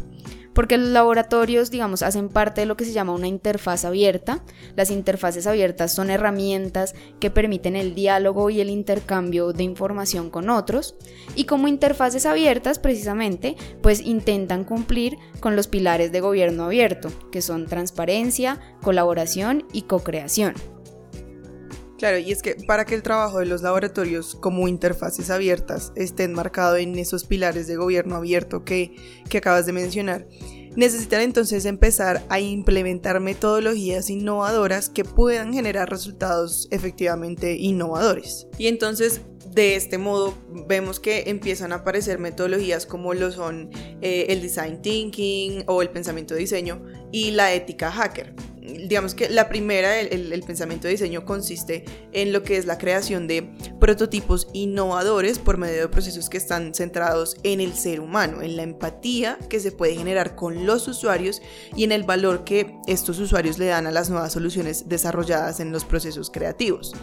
porque 0.53 0.77
los 0.77 0.89
laboratorios, 0.89 1.71
digamos, 1.71 2.03
hacen 2.03 2.29
parte 2.29 2.61
de 2.61 2.67
lo 2.67 2.77
que 2.77 2.85
se 2.85 2.93
llama 2.93 3.13
una 3.13 3.27
interfaz 3.27 3.85
abierta. 3.85 4.43
Las 4.75 4.91
interfaces 4.91 5.47
abiertas 5.47 5.93
son 5.93 6.09
herramientas 6.09 6.95
que 7.19 7.31
permiten 7.31 7.75
el 7.75 7.95
diálogo 7.95 8.49
y 8.49 8.61
el 8.61 8.69
intercambio 8.69 9.53
de 9.53 9.63
información 9.63 10.29
con 10.29 10.49
otros 10.49 10.95
y 11.35 11.45
como 11.45 11.67
interfaces 11.67 12.25
abiertas 12.25 12.79
precisamente, 12.79 13.55
pues 13.81 14.01
intentan 14.01 14.63
cumplir 14.63 15.17
con 15.39 15.55
los 15.55 15.67
pilares 15.67 16.11
de 16.11 16.21
gobierno 16.21 16.65
abierto, 16.65 17.09
que 17.31 17.41
son 17.41 17.65
transparencia, 17.65 18.59
colaboración 18.81 19.65
y 19.73 19.83
co-creación. 19.83 20.72
Claro, 22.03 22.17
y 22.17 22.33
es 22.33 22.41
que 22.41 22.55
para 22.55 22.83
que 22.83 22.95
el 22.95 23.01
trabajo 23.01 23.39
de 23.39 23.45
los 23.45 23.61
laboratorios 23.61 24.35
como 24.35 24.67
interfaces 24.67 25.29
abiertas 25.29 25.93
esté 25.95 26.23
enmarcado 26.23 26.75
en 26.75 26.99
esos 26.99 27.23
pilares 27.23 27.65
de 27.65 27.77
gobierno 27.77 28.17
abierto 28.17 28.65
que, 28.65 28.93
que 29.29 29.37
acabas 29.37 29.65
de 29.65 29.71
mencionar, 29.71 30.27
necesitan 30.75 31.21
entonces 31.21 31.63
empezar 31.63 32.21
a 32.27 32.41
implementar 32.41 33.21
metodologías 33.21 34.09
innovadoras 34.09 34.89
que 34.89 35.05
puedan 35.05 35.53
generar 35.53 35.89
resultados 35.89 36.67
efectivamente 36.71 37.55
innovadores. 37.55 38.47
Y 38.57 38.67
entonces 38.67 39.21
de 39.53 39.77
este 39.77 39.97
modo 39.97 40.33
vemos 40.67 40.99
que 40.99 41.29
empiezan 41.29 41.71
a 41.71 41.75
aparecer 41.75 42.19
metodologías 42.19 42.85
como 42.85 43.13
lo 43.13 43.31
son 43.31 43.69
eh, 44.01 44.25
el 44.27 44.41
design 44.41 44.81
thinking 44.81 45.63
o 45.67 45.81
el 45.81 45.89
pensamiento 45.89 46.33
de 46.33 46.41
diseño 46.41 46.83
y 47.13 47.31
la 47.31 47.53
ética 47.53 47.89
hacker 47.93 48.35
digamos 48.63 49.13
que 49.15 49.29
la 49.29 49.49
primera, 49.49 49.99
el, 49.99 50.43
pensamiento 50.43 50.87
de 50.87 50.91
diseño 50.91 51.25
consiste 51.25 51.85
en 52.11 52.31
lo 52.31 52.43
que 52.43 52.57
es 52.57 52.65
la 52.65 52.77
creación 52.77 53.27
de 53.27 53.49
prototipos 53.79 54.47
innovadores 54.53 55.39
por 55.39 55.57
medio 55.57 55.81
de 55.81 55.87
procesos 55.89 56.29
que 56.29 56.37
están 56.37 56.73
centrados 56.73 57.37
en 57.43 57.59
el 57.59 57.73
ser 57.73 57.99
humano, 57.99 58.41
en 58.41 58.55
la 58.55 58.63
empatía 58.63 59.37
que 59.49 59.59
se 59.59 59.71
puede 59.71 59.95
generar 59.95 60.35
con 60.35 60.65
los 60.65 60.87
usuarios 60.87 61.41
y 61.75 61.83
en 61.83 61.91
el 61.91 62.03
valor 62.03 62.43
que 62.43 62.77
estos 62.87 63.19
usuarios 63.19 63.57
le 63.57 63.65
dan 63.65 63.87
a 63.87 63.91
las 63.91 64.09
nuevas 64.09 64.33
soluciones 64.33 64.87
desarrolladas 64.87 65.59
en 65.59 65.71
los 65.71 65.85
procesos 65.85 66.29
creativos. 66.29 66.93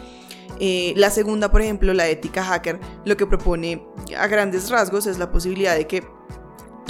Eh, 0.59 0.93
la 0.95 1.09
segunda, 1.09 1.51
por 1.51 1.61
ejemplo, 1.61 1.93
la 1.93 2.07
ética 2.07 2.43
hacker, 2.43 2.79
lo 3.05 3.17
que 3.17 3.25
propone 3.25 3.83
a 4.17 4.27
grandes 4.27 4.69
rasgos 4.69 5.07
es 5.07 5.17
la 5.17 5.31
posibilidad 5.31 5.75
de 5.75 5.87
que 5.87 6.03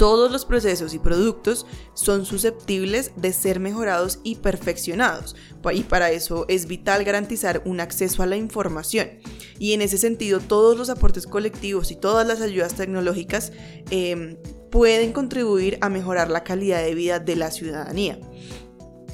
todos 0.02 0.32
los 0.32 0.44
procesos 0.44 0.94
y 0.94 0.98
productos 0.98 1.64
son 1.94 2.26
susceptibles 2.26 3.12
de 3.14 3.32
ser 3.32 3.60
mejorados 3.60 4.18
y 4.24 4.34
perfeccionados. 4.34 5.36
Y 5.72 5.84
para 5.84 6.10
eso 6.10 6.44
es 6.48 6.66
vital 6.66 7.04
garantizar 7.04 7.62
un 7.66 7.78
acceso 7.78 8.24
a 8.24 8.26
la 8.26 8.34
información. 8.34 9.20
Y 9.60 9.74
en 9.74 9.80
ese 9.80 9.98
sentido, 9.98 10.40
todos 10.40 10.76
los 10.76 10.90
aportes 10.90 11.24
colectivos 11.24 11.92
y 11.92 11.94
todas 11.94 12.26
las 12.26 12.40
ayudas 12.40 12.74
tecnológicas 12.74 13.52
em, 13.90 14.38
pueden 14.72 15.12
contribuir 15.12 15.78
a 15.82 15.88
mejorar 15.88 16.32
la 16.32 16.42
calidad 16.42 16.82
de 16.82 16.96
vida 16.96 17.20
de 17.20 17.36
la 17.36 17.52
ciudadanía. 17.52 18.18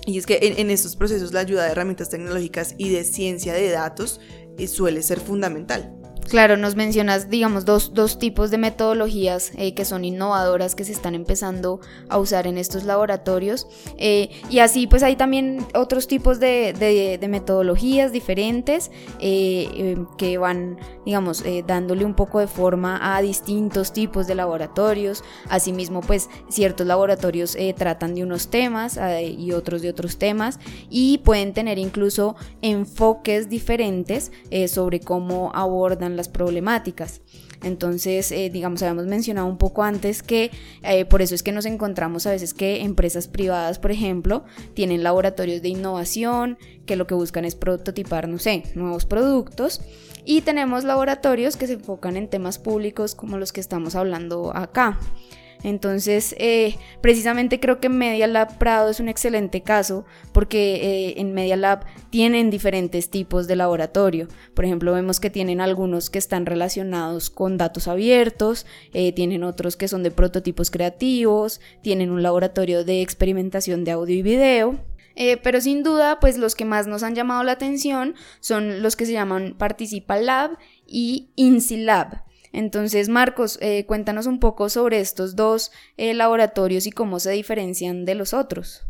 Y 0.06 0.16
es 0.16 0.24
que 0.24 0.38
en, 0.40 0.70
estos 0.70 0.96
procesos 0.96 1.34
la 1.34 1.40
ayuda 1.40 1.64
de 1.64 1.72
herramientas 1.72 2.08
tecnológicas 2.08 2.74
y 2.78 2.88
de 2.88 3.04
ciencia 3.04 3.52
de 3.52 3.68
datos 3.68 4.22
eh, 4.56 4.66
suele 4.66 5.02
ser 5.02 5.20
fundamental. 5.20 5.97
Claro, 6.28 6.58
nos 6.58 6.76
mencionas, 6.76 7.30
digamos, 7.30 7.64
dos, 7.64 8.18
tipos 8.18 8.50
de 8.50 8.58
metodologías 8.58 9.50
eh, 9.56 9.72
que 9.72 9.86
son 9.86 10.04
innovadoras 10.04 10.74
que 10.74 10.84
se 10.84 10.92
están 10.92 11.14
empezando 11.14 11.80
a 12.10 12.18
usar 12.18 12.46
en 12.46 12.58
estos 12.58 12.84
laboratorios. 12.84 13.66
Eh, 13.96 14.28
y 14.50 14.58
así, 14.58 14.86
pues 14.86 15.02
hay 15.02 15.16
también 15.16 15.66
otros 15.74 16.06
tipos 16.06 16.38
de, 16.38 17.18
metodologías 17.28 18.12
diferentes 18.12 18.90
eh, 19.20 19.96
que 20.18 20.36
van, 20.36 20.78
digamos, 21.06 21.44
dándole 21.66 22.04
un 22.04 22.14
poco 22.14 22.40
de 22.40 22.46
forma 22.46 23.16
a 23.16 23.22
distintos 23.22 23.94
tipos 23.94 24.26
de 24.26 24.34
laboratorios. 24.34 25.24
Asimismo, 25.48 26.02
pues 26.02 26.28
ciertos 26.50 26.86
laboratorios 26.86 27.56
tratan 27.76 28.14
de 28.14 28.22
unos 28.22 28.48
temas 28.48 28.98
y 29.22 29.52
otros 29.52 29.80
de 29.80 29.88
otros 29.88 30.18
temas 30.18 30.58
y 30.90 31.18
pueden 31.18 31.54
tener 31.54 31.78
incluso 31.78 32.36
enfoques 32.60 33.48
diferentes 33.48 34.30
sobre 34.66 35.00
cómo 35.00 35.52
abordan 35.54 36.17
las 36.18 36.28
problemáticas. 36.28 37.22
Entonces, 37.62 38.30
eh, 38.30 38.50
digamos, 38.50 38.82
habíamos 38.82 39.06
mencionado 39.06 39.46
un 39.46 39.58
poco 39.58 39.82
antes 39.82 40.22
que 40.22 40.50
eh, 40.82 41.04
por 41.06 41.22
eso 41.22 41.34
es 41.34 41.42
que 41.42 41.52
nos 41.52 41.64
encontramos 41.64 42.26
a 42.26 42.30
veces 42.30 42.54
que 42.54 42.82
empresas 42.82 43.26
privadas, 43.26 43.78
por 43.78 43.90
ejemplo, 43.90 44.44
tienen 44.74 45.02
laboratorios 45.02 45.62
de 45.62 45.70
innovación 45.70 46.58
que 46.86 46.96
lo 46.96 47.06
que 47.06 47.14
buscan 47.14 47.44
es 47.44 47.54
prototipar, 47.54 48.28
no 48.28 48.38
sé, 48.38 48.64
nuevos 48.74 49.06
productos. 49.06 49.80
Y 50.24 50.42
tenemos 50.42 50.84
laboratorios 50.84 51.56
que 51.56 51.66
se 51.66 51.74
enfocan 51.74 52.16
en 52.16 52.28
temas 52.28 52.58
públicos 52.58 53.14
como 53.14 53.38
los 53.38 53.52
que 53.52 53.60
estamos 53.60 53.94
hablando 53.94 54.54
acá. 54.54 54.98
Entonces, 55.62 56.34
eh, 56.38 56.76
precisamente 57.00 57.58
creo 57.58 57.80
que 57.80 57.88
Media 57.88 58.26
Lab 58.26 58.58
Prado 58.58 58.90
es 58.90 59.00
un 59.00 59.08
excelente 59.08 59.62
caso 59.62 60.04
porque 60.32 60.76
eh, 60.76 61.14
en 61.20 61.34
Media 61.34 61.56
Lab 61.56 61.84
tienen 62.10 62.50
diferentes 62.50 63.10
tipos 63.10 63.48
de 63.48 63.56
laboratorio. 63.56 64.28
Por 64.54 64.64
ejemplo, 64.64 64.92
vemos 64.92 65.18
que 65.20 65.30
tienen 65.30 65.60
algunos 65.60 66.10
que 66.10 66.18
están 66.18 66.46
relacionados 66.46 67.30
con 67.30 67.56
datos 67.56 67.88
abiertos, 67.88 68.66
eh, 68.92 69.12
tienen 69.12 69.42
otros 69.42 69.76
que 69.76 69.88
son 69.88 70.02
de 70.02 70.10
prototipos 70.10 70.70
creativos, 70.70 71.60
tienen 71.82 72.10
un 72.10 72.22
laboratorio 72.22 72.84
de 72.84 73.02
experimentación 73.02 73.84
de 73.84 73.92
audio 73.92 74.16
y 74.16 74.22
video. 74.22 74.84
pero 75.42 75.60
sin 75.60 75.82
duda, 75.82 76.20
pues 76.20 76.38
los 76.38 76.54
que 76.54 76.64
más 76.64 76.86
nos 76.86 77.02
han 77.02 77.16
llamado 77.16 77.42
la 77.42 77.50
atención 77.50 78.14
son 78.38 78.82
los 78.82 78.94
que 78.94 79.04
se 79.04 79.12
llaman 79.12 79.56
Participa 79.58 80.16
Lab 80.16 80.56
y 80.86 81.30
INSI 81.34 81.78
Lab. 81.78 82.27
Entonces, 82.52 83.08
Marcos, 83.08 83.58
eh, 83.60 83.84
cuéntanos 83.86 84.26
un 84.26 84.40
poco 84.40 84.68
sobre 84.68 85.00
estos 85.00 85.36
dos 85.36 85.70
eh, 85.96 86.14
laboratorios 86.14 86.86
y 86.86 86.90
cómo 86.90 87.20
se 87.20 87.32
diferencian 87.32 88.04
de 88.04 88.14
los 88.14 88.34
otros. 88.34 88.86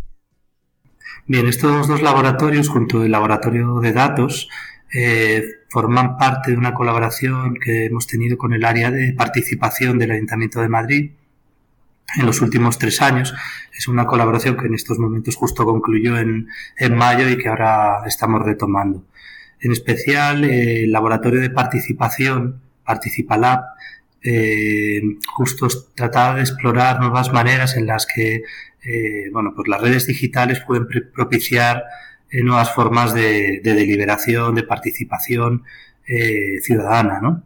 Bien, 1.27 1.47
estos 1.47 1.88
dos 1.88 2.03
laboratorios, 2.03 2.68
junto 2.68 3.03
al 3.03 3.11
laboratorio 3.11 3.81
de 3.81 3.92
datos, 3.92 4.49
eh, 4.94 5.44
forman 5.68 6.16
parte 6.16 6.53
de 6.53 6.57
una 6.57 6.73
colaboración 6.73 7.55
que 7.62 7.87
hemos 7.87 8.07
tenido 8.07 8.38
con 8.38 8.55
el 8.55 8.64
área 8.64 8.90
de 8.90 9.12
participación 9.12 9.99
del 9.99 10.12
Ayuntamiento 10.12 10.61
de 10.61 10.68
Madrid 10.68 11.11
en 12.16 12.27
los 12.27 12.40
últimos 12.40 12.79
tres 12.79 13.03
años. 13.03 13.35
Es 13.77 13.88
una 13.88 14.07
colaboración 14.07 14.57
que 14.57 14.66
en 14.66 14.75
estos 14.75 14.99
momentos 14.99 15.37
justo 15.37 15.64
concluyó 15.64 16.16
en, 16.18 16.49
en 16.79 16.97
mayo 16.97 17.29
y 17.29 17.37
que 17.37 17.49
ahora 17.49 18.03
estamos 18.07 18.42
retomando. 18.42 19.05
En 19.61 19.73
especial, 19.73 20.44
el 20.44 20.90
laboratorio 20.90 21.40
de 21.40 21.51
participación 21.51 22.62
Participa 22.88 23.37
Lab, 23.37 23.61
eh, 24.22 25.03
justo 25.35 25.68
tratar 25.94 26.37
de 26.37 26.40
explorar 26.40 27.01
nuevas 27.01 27.31
maneras 27.35 27.77
en 27.77 27.87
las 27.87 28.07
que 28.07 28.44
eh, 28.83 29.31
bueno, 29.31 29.53
pues 29.55 29.68
las 29.68 29.83
redes 29.83 30.07
digitales 30.07 30.61
pueden 30.66 30.87
propiciar 31.12 31.85
eh, 32.31 32.42
nuevas 32.42 32.72
formas 32.74 33.12
de, 33.12 33.61
deliberación, 33.62 34.55
de 34.55 34.62
participación 34.62 35.64
ciudadana. 36.62 37.20
¿no? 37.20 37.42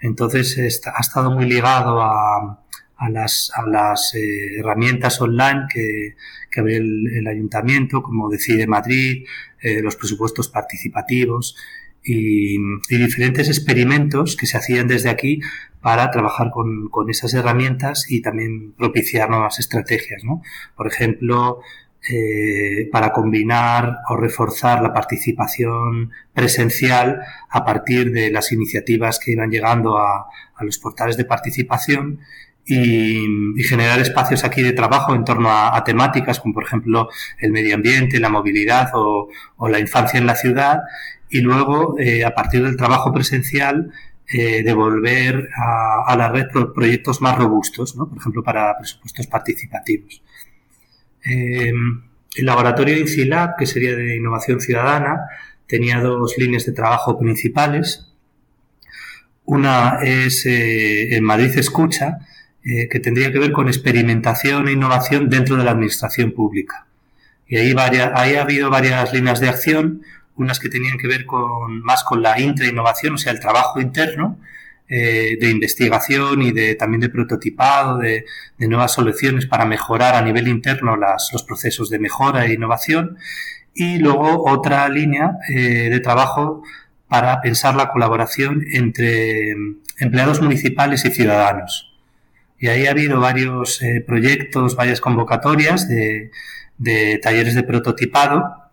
Entonces 0.00 0.58
ha 0.86 1.00
estado 1.00 1.30
muy 1.30 1.44
ligado 1.44 2.00
a, 2.00 2.62
las, 3.10 3.52
herramientas 4.58 5.20
online 5.20 5.66
que, 5.70 6.14
abre 6.58 6.76
el, 6.76 7.26
ayuntamiento, 7.28 8.02
como 8.02 8.30
Decide 8.30 8.66
Madrid, 8.66 9.26
los 9.82 9.96
presupuestos 9.96 10.48
participativos 10.48 11.56
y, 12.06 12.58
diferentes 12.88 13.48
experimentos 13.48 14.36
que 14.36 14.46
se 14.46 14.56
hacían 14.56 14.86
desde 14.86 15.10
aquí 15.10 15.40
para 15.80 16.10
trabajar 16.10 16.50
con, 16.50 16.88
con 16.88 17.10
esas 17.10 17.34
herramientas 17.34 18.06
y 18.10 18.22
también 18.22 18.72
propiciar 18.72 19.28
nuevas 19.28 19.58
estrategias. 19.58 20.24
¿no? 20.24 20.42
Por 20.76 20.86
ejemplo, 20.86 21.60
eh, 22.08 22.88
para 22.92 23.12
combinar 23.12 23.98
o 24.08 24.16
reforzar 24.16 24.80
la 24.82 24.92
participación 24.92 26.12
presencial 26.32 27.20
a 27.50 27.64
partir 27.64 28.12
de 28.12 28.30
las 28.30 28.52
iniciativas 28.52 29.18
que 29.18 29.32
iban 29.32 29.50
llegando 29.50 29.98
a, 29.98 30.26
a 30.54 30.64
los 30.64 30.78
portales 30.78 31.16
de 31.16 31.24
participación 31.24 32.20
y, 32.66 33.62
generar 33.62 34.00
espacios 34.00 34.44
aquí 34.44 34.62
de 34.62 34.72
trabajo 34.72 35.14
en 35.14 35.24
torno 35.24 35.48
a, 35.50 35.82
temáticas 35.84 36.40
como 36.40 36.54
por 36.54 36.64
ejemplo 36.64 37.08
el 37.38 37.52
medio 37.52 37.74
ambiente, 37.74 38.20
la 38.20 38.28
movilidad 38.28 38.90
o, 38.94 39.28
la 39.68 39.78
infancia 39.78 40.18
en 40.18 40.26
la 40.26 40.34
ciudad 40.34 40.80
y 41.28 41.40
luego 41.40 41.98
eh, 41.98 42.24
a 42.24 42.34
partir 42.34 42.62
del 42.62 42.76
trabajo 42.76 43.12
presencial 43.12 43.90
eh, 44.28 44.62
devolver 44.62 45.48
a, 45.56 46.16
la 46.16 46.28
red 46.28 46.46
proyectos 46.74 47.20
más 47.20 47.36
robustos, 47.38 47.92
por 47.92 48.16
ejemplo 48.16 48.42
para 48.42 48.76
presupuestos 48.76 49.26
participativos. 49.26 50.22
Em, 51.22 52.02
el 52.36 52.46
laboratorio 52.46 52.98
INCILAB, 52.98 53.56
que 53.56 53.66
sería 53.66 53.96
de 53.96 54.16
innovación 54.16 54.60
ciudadana, 54.60 55.20
tenía 55.66 56.00
dos 56.00 56.34
líneas 56.38 56.66
de 56.66 56.72
trabajo 56.72 57.18
principales. 57.18 58.12
Una 59.44 60.00
es 60.02 60.44
eh, 60.46 61.16
en 61.16 61.24
Madrid 61.24 61.56
Escucha, 61.56 62.18
que 62.90 62.98
tendría 62.98 63.30
que 63.30 63.38
ver 63.38 63.52
con 63.52 63.68
experimentación 63.68 64.66
e 64.66 64.72
innovación 64.72 65.30
dentro 65.30 65.56
de 65.56 65.62
la 65.62 65.70
administración 65.70 66.32
pública. 66.32 66.86
Y 67.46 67.58
ahí, 67.58 67.72
varias, 67.72 68.10
ahí 68.14 68.34
ha 68.34 68.42
habido 68.42 68.70
varias 68.70 69.12
líneas 69.12 69.38
de 69.38 69.48
acción, 69.48 70.02
unas 70.36 70.58
que 70.58 70.68
tenían 70.68 70.98
que 70.98 71.08
ver 71.08 71.26
con, 71.26 71.82
más 71.82 72.04
con 72.04 72.22
la 72.22 72.40
intrainnovación, 72.40 73.14
o 73.14 73.18
sea, 73.18 73.32
el 73.32 73.40
trabajo 73.40 73.80
interno, 73.80 74.38
eh, 74.88 75.36
de 75.40 75.50
investigación 75.50 76.42
y 76.42 76.52
de, 76.52 76.76
también 76.76 77.00
de 77.00 77.08
prototipado, 77.08 77.98
de, 77.98 78.24
nuevas 78.58 78.92
soluciones 78.92 79.46
para 79.46 79.64
mejorar 79.64 80.14
a 80.14 80.22
nivel 80.22 80.46
interno 80.46 80.96
los 80.96 81.42
procesos 81.42 81.90
de 81.90 81.98
mejora 81.98 82.46
e 82.46 82.52
innovación. 82.52 83.18
Y 83.74 83.98
luego 83.98 84.44
otra 84.48 84.88
línea 84.88 85.38
eh, 85.48 85.90
de 85.90 86.00
trabajo 86.00 86.62
para 87.08 87.40
pensar 87.40 87.74
la 87.74 87.90
colaboración 87.90 88.64
entre 88.72 89.54
empleados 89.98 90.40
municipales 90.40 91.04
y 91.04 91.10
ciudadanos. 91.10 91.92
Y 92.58 92.68
ahí 92.68 92.86
ha 92.86 92.92
habido 92.92 93.20
varios 93.20 93.82
eh, 93.82 94.02
proyectos, 94.06 94.76
varias 94.76 95.00
convocatorias 95.00 95.88
de, 95.88 96.30
talleres 97.22 97.54
de 97.54 97.62
prototipado. 97.62 98.65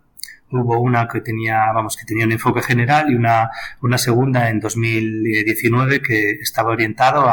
Hubo 0.54 0.80
una 0.80 1.08
que 1.08 1.22
tenía, 1.22 1.72
vamos, 1.74 1.98
que 1.98 2.06
tenía 2.06 2.26
un 2.26 2.32
enfoque 2.32 2.62
general 2.62 3.12
y 3.12 3.16
una, 3.16 3.50
una 3.82 3.98
segunda 3.98 4.50
en 4.50 4.60
2019 4.60 6.02
que 6.02 6.32
estaba 6.42 6.72
orientado 6.72 7.32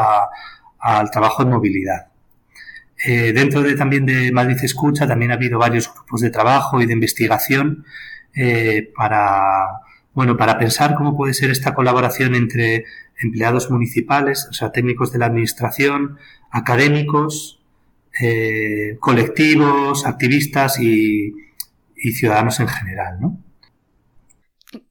al 0.79 1.11
trabajo 1.11 1.43
en 1.43 1.49
movilidad. 1.49 2.07
Eh, 3.05 3.33
dentro 3.33 3.61
de, 3.61 3.75
también 3.75 4.05
de 4.05 4.31
Madrid 4.31 4.57
Escucha 4.61 5.07
también 5.07 5.31
ha 5.31 5.35
habido 5.35 5.57
varios 5.57 5.91
grupos 5.91 6.21
de 6.21 6.29
trabajo 6.29 6.81
y 6.81 6.85
de 6.85 6.93
investigación 6.93 7.85
eh, 8.35 8.91
para, 8.95 9.81
bueno, 10.13 10.37
para 10.37 10.57
pensar 10.59 10.95
cómo 10.95 11.17
puede 11.17 11.33
ser 11.33 11.49
esta 11.49 11.73
colaboración 11.73 12.35
entre 12.35 12.85
empleados 13.19 13.71
municipales, 13.71 14.47
o 14.49 14.53
sea, 14.53 14.71
técnicos 14.71 15.11
de 15.11 15.19
la 15.19 15.27
administración, 15.27 16.17
académicos, 16.51 17.61
eh, 18.19 18.97
colectivos, 18.99 20.05
activistas 20.05 20.79
y, 20.79 21.33
y, 22.01 22.11
ciudadanos 22.11 22.59
en 22.59 22.67
general, 22.67 23.19
¿no? 23.19 23.40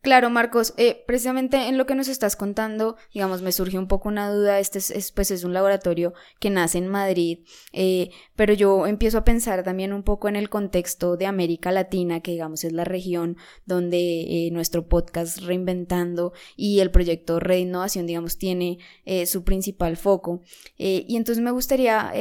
Claro, 0.02 0.28
Marcos, 0.28 0.74
eh, 0.76 1.04
precisamente 1.06 1.68
en 1.68 1.78
lo 1.78 1.86
que 1.86 1.94
nos 1.94 2.08
estás 2.08 2.36
contando, 2.36 2.96
digamos, 3.14 3.40
me 3.40 3.50
surge 3.50 3.78
un 3.78 3.86
poco 3.88 4.10
una 4.10 4.30
duda, 4.30 4.58
este 4.58 4.78
es, 4.78 5.10
pues 5.12 5.30
es 5.30 5.42
un 5.42 5.54
laboratorio 5.54 6.12
que 6.38 6.50
nace 6.50 6.76
en 6.76 6.86
Madrid, 6.86 7.38
eh, 7.72 8.10
pero 8.36 8.52
yo 8.52 8.86
empiezo 8.86 9.16
a 9.16 9.24
pensar 9.24 9.62
también 9.62 9.94
un 9.94 10.02
poco 10.02 10.28
en 10.28 10.36
el 10.36 10.50
contexto 10.50 11.16
de 11.16 11.24
América 11.24 11.72
Latina, 11.72 12.20
que 12.20 12.32
digamos 12.32 12.62
es 12.64 12.72
la 12.72 12.84
región 12.84 13.38
donde 13.64 14.46
eh, 14.46 14.50
nuestro 14.52 14.86
podcast 14.86 15.38
Reinventando 15.38 16.34
y 16.56 16.80
el 16.80 16.90
proyecto 16.90 17.40
Red 17.40 17.60
Innovación, 17.60 18.06
digamos, 18.06 18.36
tiene 18.36 18.78
su 19.26 19.44
principal 19.44 19.96
foco. 19.96 20.42
y 20.76 21.16
entonces 21.16 21.42
me 21.42 21.50
gustaría, 21.50 22.12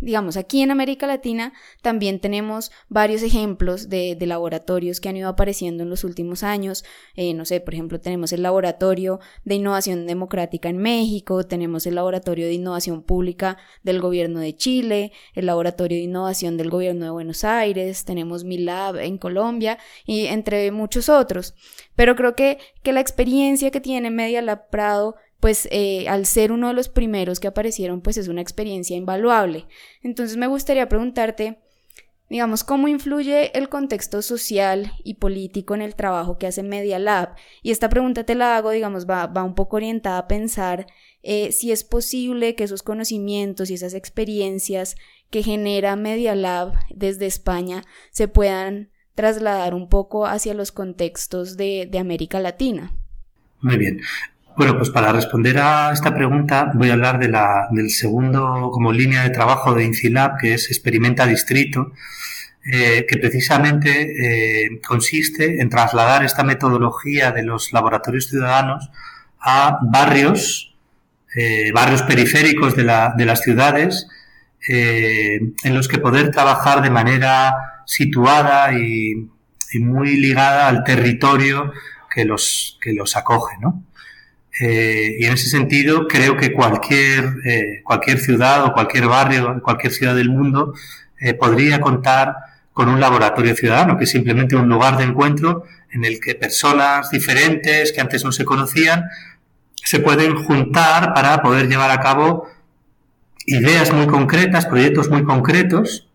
digamos, 0.00 0.36
aquí 0.36 0.62
en 0.62 0.70
América 0.70 1.06
Latina 1.06 1.52
también 1.82 2.20
tenemos 2.20 2.70
varios 2.88 3.22
ejemplos 3.22 3.88
de 3.88 4.16
laboratorios 4.20 5.00
que 5.00 5.08
han 5.08 5.16
ido 5.16 5.28
apareciendo 5.28 5.82
en 5.82 5.90
los 5.90 6.04
últimos 6.04 6.42
años, 6.42 6.84
eh, 7.16 7.34
no 7.34 7.44
sé, 7.44 7.60
por 7.60 7.74
ejemplo, 7.74 8.00
tenemos 8.00 8.32
el 8.32 8.42
Laboratorio 8.42 9.20
de 9.44 9.56
Innovación 9.56 10.06
Democrática 10.06 10.68
en 10.68 10.78
México, 10.78 11.44
tenemos 11.44 11.86
el 11.86 11.94
Laboratorio 11.94 12.46
de 12.46 12.54
Innovación 12.54 13.02
Pública 13.02 13.56
del 13.82 14.00
Gobierno 14.00 14.40
de 14.40 14.56
Chile, 14.56 15.12
el 15.34 15.46
Laboratorio 15.46 15.98
de 15.98 16.04
Innovación 16.04 16.56
del 16.56 16.70
Gobierno 16.70 17.04
de 17.04 17.10
Buenos 17.10 17.44
Aires, 17.44 18.04
tenemos 18.04 18.44
MILAB 18.44 18.96
en 18.96 19.18
Colombia 19.18 19.78
y 20.06 20.26
entre 20.26 20.70
muchos 20.70 21.08
otros. 21.08 21.54
Pero 21.96 22.16
creo 22.16 22.34
que, 22.34 22.58
que 22.82 22.92
la 22.92 23.00
experiencia 23.00 23.70
que 23.70 23.80
tiene 23.80 24.10
Media 24.10 24.42
Lab 24.42 24.70
Prado 24.70 25.16
pues 25.40 25.66
eh, 25.70 26.06
al 26.08 26.26
ser 26.26 26.52
uno 26.52 26.68
de 26.68 26.74
los 26.74 26.88
primeros 26.88 27.40
que 27.40 27.48
aparecieron, 27.48 28.02
pues 28.02 28.18
es 28.18 28.28
una 28.28 28.42
experiencia 28.42 28.96
invaluable. 28.96 29.66
Entonces 30.02 30.36
me 30.36 30.46
gustaría 30.46 30.88
preguntarte, 30.88 31.58
digamos, 32.30 32.62
cómo 32.62 32.86
influye 32.86 33.56
el 33.58 33.68
contexto 33.68 34.22
social 34.22 34.92
y 35.02 35.14
político 35.14 35.74
en 35.74 35.82
el 35.82 35.96
trabajo 35.96 36.38
que 36.38 36.46
hace 36.46 36.62
Media 36.62 37.00
Lab. 37.00 37.34
Y 37.60 37.72
esta 37.72 37.88
pregunta 37.88 38.24
te 38.24 38.36
la 38.36 38.56
hago, 38.56 38.70
digamos, 38.70 39.04
va, 39.04 39.26
va 39.26 39.42
un 39.42 39.56
poco 39.56 39.76
orientada 39.76 40.18
a 40.18 40.28
pensar 40.28 40.86
eh, 41.22 41.50
si 41.50 41.72
es 41.72 41.82
posible 41.82 42.54
que 42.54 42.64
esos 42.64 42.84
conocimientos 42.84 43.68
y 43.68 43.74
esas 43.74 43.94
experiencias 43.94 44.96
que 45.28 45.42
genera 45.42 45.96
Media 45.96 46.36
Lab 46.36 46.72
desde 46.88 47.26
España 47.26 47.82
se 48.12 48.28
puedan 48.28 48.90
trasladar 49.16 49.74
un 49.74 49.88
poco 49.88 50.24
hacia 50.24 50.54
los 50.54 50.70
contextos 50.70 51.56
de, 51.56 51.88
de 51.90 51.98
América 51.98 52.38
Latina. 52.38 52.96
Muy 53.60 53.76
bien. 53.76 54.00
Bueno, 54.56 54.76
pues 54.76 54.90
para 54.90 55.12
responder 55.12 55.58
a 55.58 55.92
esta 55.92 56.14
pregunta 56.14 56.70
voy 56.74 56.90
a 56.90 56.94
hablar 56.94 57.18
de 57.18 57.28
la, 57.28 57.68
del 57.70 57.90
segundo 57.90 58.70
como 58.72 58.92
línea 58.92 59.22
de 59.22 59.30
trabajo 59.30 59.74
de 59.74 59.84
INCILAB, 59.84 60.38
que 60.38 60.54
es 60.54 60.68
Experimenta 60.68 61.26
Distrito, 61.26 61.92
eh, 62.62 63.06
que 63.08 63.16
precisamente 63.16 64.66
eh, 64.66 64.80
consiste 64.86 65.62
en 65.62 65.70
trasladar 65.70 66.24
esta 66.24 66.44
metodología 66.44 67.32
de 67.32 67.42
los 67.42 67.72
laboratorios 67.72 68.26
ciudadanos 68.26 68.90
a 69.40 69.78
barrios, 69.82 70.76
eh, 71.34 71.72
barrios 71.72 72.02
periféricos 72.02 72.76
de, 72.76 72.84
la, 72.84 73.14
de 73.16 73.24
las 73.24 73.40
ciudades, 73.40 74.06
en 74.68 75.74
los 75.74 75.88
que 75.88 75.98
poder 75.98 76.30
trabajar 76.30 76.82
de 76.82 76.90
manera 76.90 77.82
situada 77.86 78.74
y, 78.78 79.26
y, 79.72 79.78
muy 79.78 80.18
ligada 80.18 80.68
al 80.68 80.84
territorio 80.84 81.72
que 82.14 82.26
los, 82.26 82.78
que 82.82 82.92
los 82.92 83.16
acoge, 83.16 83.56
¿no? 83.58 83.84
Y 84.58 85.24
en 85.24 85.32
ese 85.32 85.48
sentido 85.48 86.08
creo 86.08 86.36
que 86.36 86.52
cualquier, 86.52 87.34
cualquier 87.84 88.18
ciudad 88.18 88.64
o 88.64 88.72
cualquier 88.72 89.06
barrio, 89.06 89.60
cualquier 89.62 89.92
ciudad 89.92 90.14
del 90.14 90.28
mundo 90.28 90.74
podría 91.38 91.80
contar 91.80 92.34
con 92.72 92.88
un 92.88 93.00
laboratorio 93.00 93.54
ciudadano, 93.54 93.96
que 93.96 94.04
es 94.04 94.10
simplemente 94.10 94.56
un 94.56 94.68
lugar 94.68 94.96
de 94.96 95.04
encuentro 95.04 95.64
en 95.92 96.04
el 96.04 96.20
que 96.20 96.34
personas 96.34 97.10
diferentes 97.10 97.92
que 97.92 98.00
antes 98.00 98.24
no 98.24 98.32
se 98.32 98.44
conocían 98.44 99.04
se 99.74 99.98
pueden 99.98 100.36
juntar 100.36 101.14
para 101.14 101.42
poder 101.42 101.68
llevar 101.68 101.90
a 101.90 102.00
cabo 102.00 102.48
ideas 103.46 103.92
muy 103.92 104.06
concretas, 104.06 104.66
proyectos 104.66 105.08
muy 105.08 105.24
concretos 105.24 106.09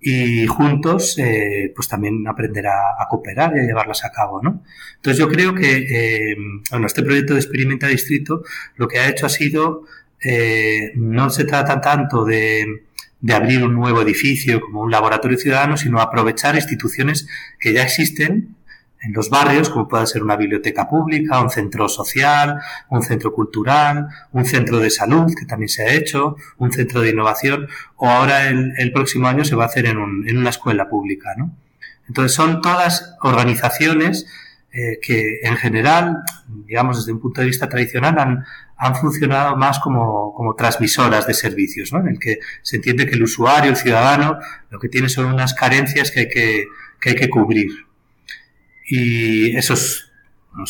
y 0.00 0.46
juntos 0.46 1.18
eh, 1.18 1.72
pues 1.74 1.88
también 1.88 2.26
aprender 2.26 2.66
a, 2.66 3.06
cooperar 3.08 3.56
y 3.56 3.60
a 3.60 3.62
llevarlas 3.64 4.04
a 4.04 4.10
cabo. 4.10 4.40
¿no? 4.42 4.62
Entonces 4.96 5.18
yo 5.18 5.28
creo 5.28 5.54
que 5.54 6.30
eh, 6.30 6.36
bueno, 6.70 6.86
este 6.86 7.02
proyecto 7.02 7.34
de 7.34 7.40
Experimenta 7.40 7.86
Distrito 7.86 8.42
lo 8.76 8.88
que 8.88 8.98
ha 8.98 9.08
hecho 9.08 9.26
ha 9.26 9.30
sido, 9.30 9.84
eh, 10.22 10.92
no 10.96 11.30
se 11.30 11.44
trata 11.44 11.80
tanto 11.80 12.24
de 12.24 12.84
de 13.20 13.34
abrir 13.34 13.62
un 13.62 13.74
nuevo 13.74 14.00
edificio 14.00 14.60
como 14.60 14.80
un 14.80 14.90
laboratorio 14.90 15.36
ciudadano, 15.36 15.76
sino 15.76 16.00
aprovechar 16.00 16.54
instituciones 16.56 17.28
que 17.58 17.72
ya 17.72 17.82
existen 17.82 18.56
en 19.02 19.12
los 19.12 19.30
barrios, 19.30 19.70
como 19.70 19.88
puede 19.88 20.06
ser 20.06 20.22
una 20.22 20.36
biblioteca 20.36 20.88
pública, 20.88 21.40
un 21.40 21.50
centro 21.50 21.88
social, 21.88 22.60
un 22.90 23.02
centro 23.02 23.32
cultural, 23.32 24.08
un 24.32 24.44
centro 24.44 24.78
de 24.78 24.90
salud, 24.90 25.32
que 25.38 25.46
también 25.46 25.68
se 25.68 25.82
ha 25.84 25.94
hecho, 25.94 26.36
un 26.58 26.70
centro 26.72 27.00
de 27.00 27.10
innovación, 27.10 27.68
o 27.96 28.08
ahora 28.08 28.48
el, 28.48 28.92
próximo 28.92 29.26
año 29.26 29.44
se 29.44 29.56
va 29.56 29.64
a 29.64 29.66
hacer 29.68 29.86
en, 29.86 29.98
un, 29.98 30.26
una 30.36 30.50
escuela 30.50 30.88
pública. 30.88 31.34
¿no? 31.36 31.50
Entonces 32.08 32.32
son 32.32 32.60
todas 32.60 33.16
organizaciones 33.22 34.26
eh, 34.72 34.98
que 35.02 35.40
en 35.42 35.56
general, 35.56 36.18
digamos 36.46 36.98
desde 36.98 37.12
un 37.12 37.20
punto 37.20 37.40
de 37.40 37.48
vista 37.48 37.68
tradicional, 37.68 38.18
han, 38.18 38.44
han 38.76 38.94
funcionado 38.94 39.56
más 39.56 39.78
como, 39.78 40.32
como 40.34 40.54
transmisoras 40.54 41.26
de 41.26 41.34
servicios, 41.34 41.92
¿no? 41.92 42.00
en 42.00 42.08
el 42.08 42.18
que 42.18 42.38
se 42.62 42.76
entiende 42.76 43.06
que 43.06 43.14
el 43.14 43.22
usuario, 43.22 43.70
el 43.70 43.76
ciudadano, 43.76 44.38
lo 44.70 44.78
que 44.78 44.88
tiene 44.88 45.08
son 45.08 45.26
unas 45.26 45.54
carencias 45.54 46.10
que 46.10 46.20
hay 46.20 46.28
que, 46.28 46.64
que, 47.00 47.10
hay 47.10 47.14
que 47.16 47.28
cubrir. 47.28 47.70
Y 48.90 49.56
eso 49.56 49.74
es, 49.74 50.10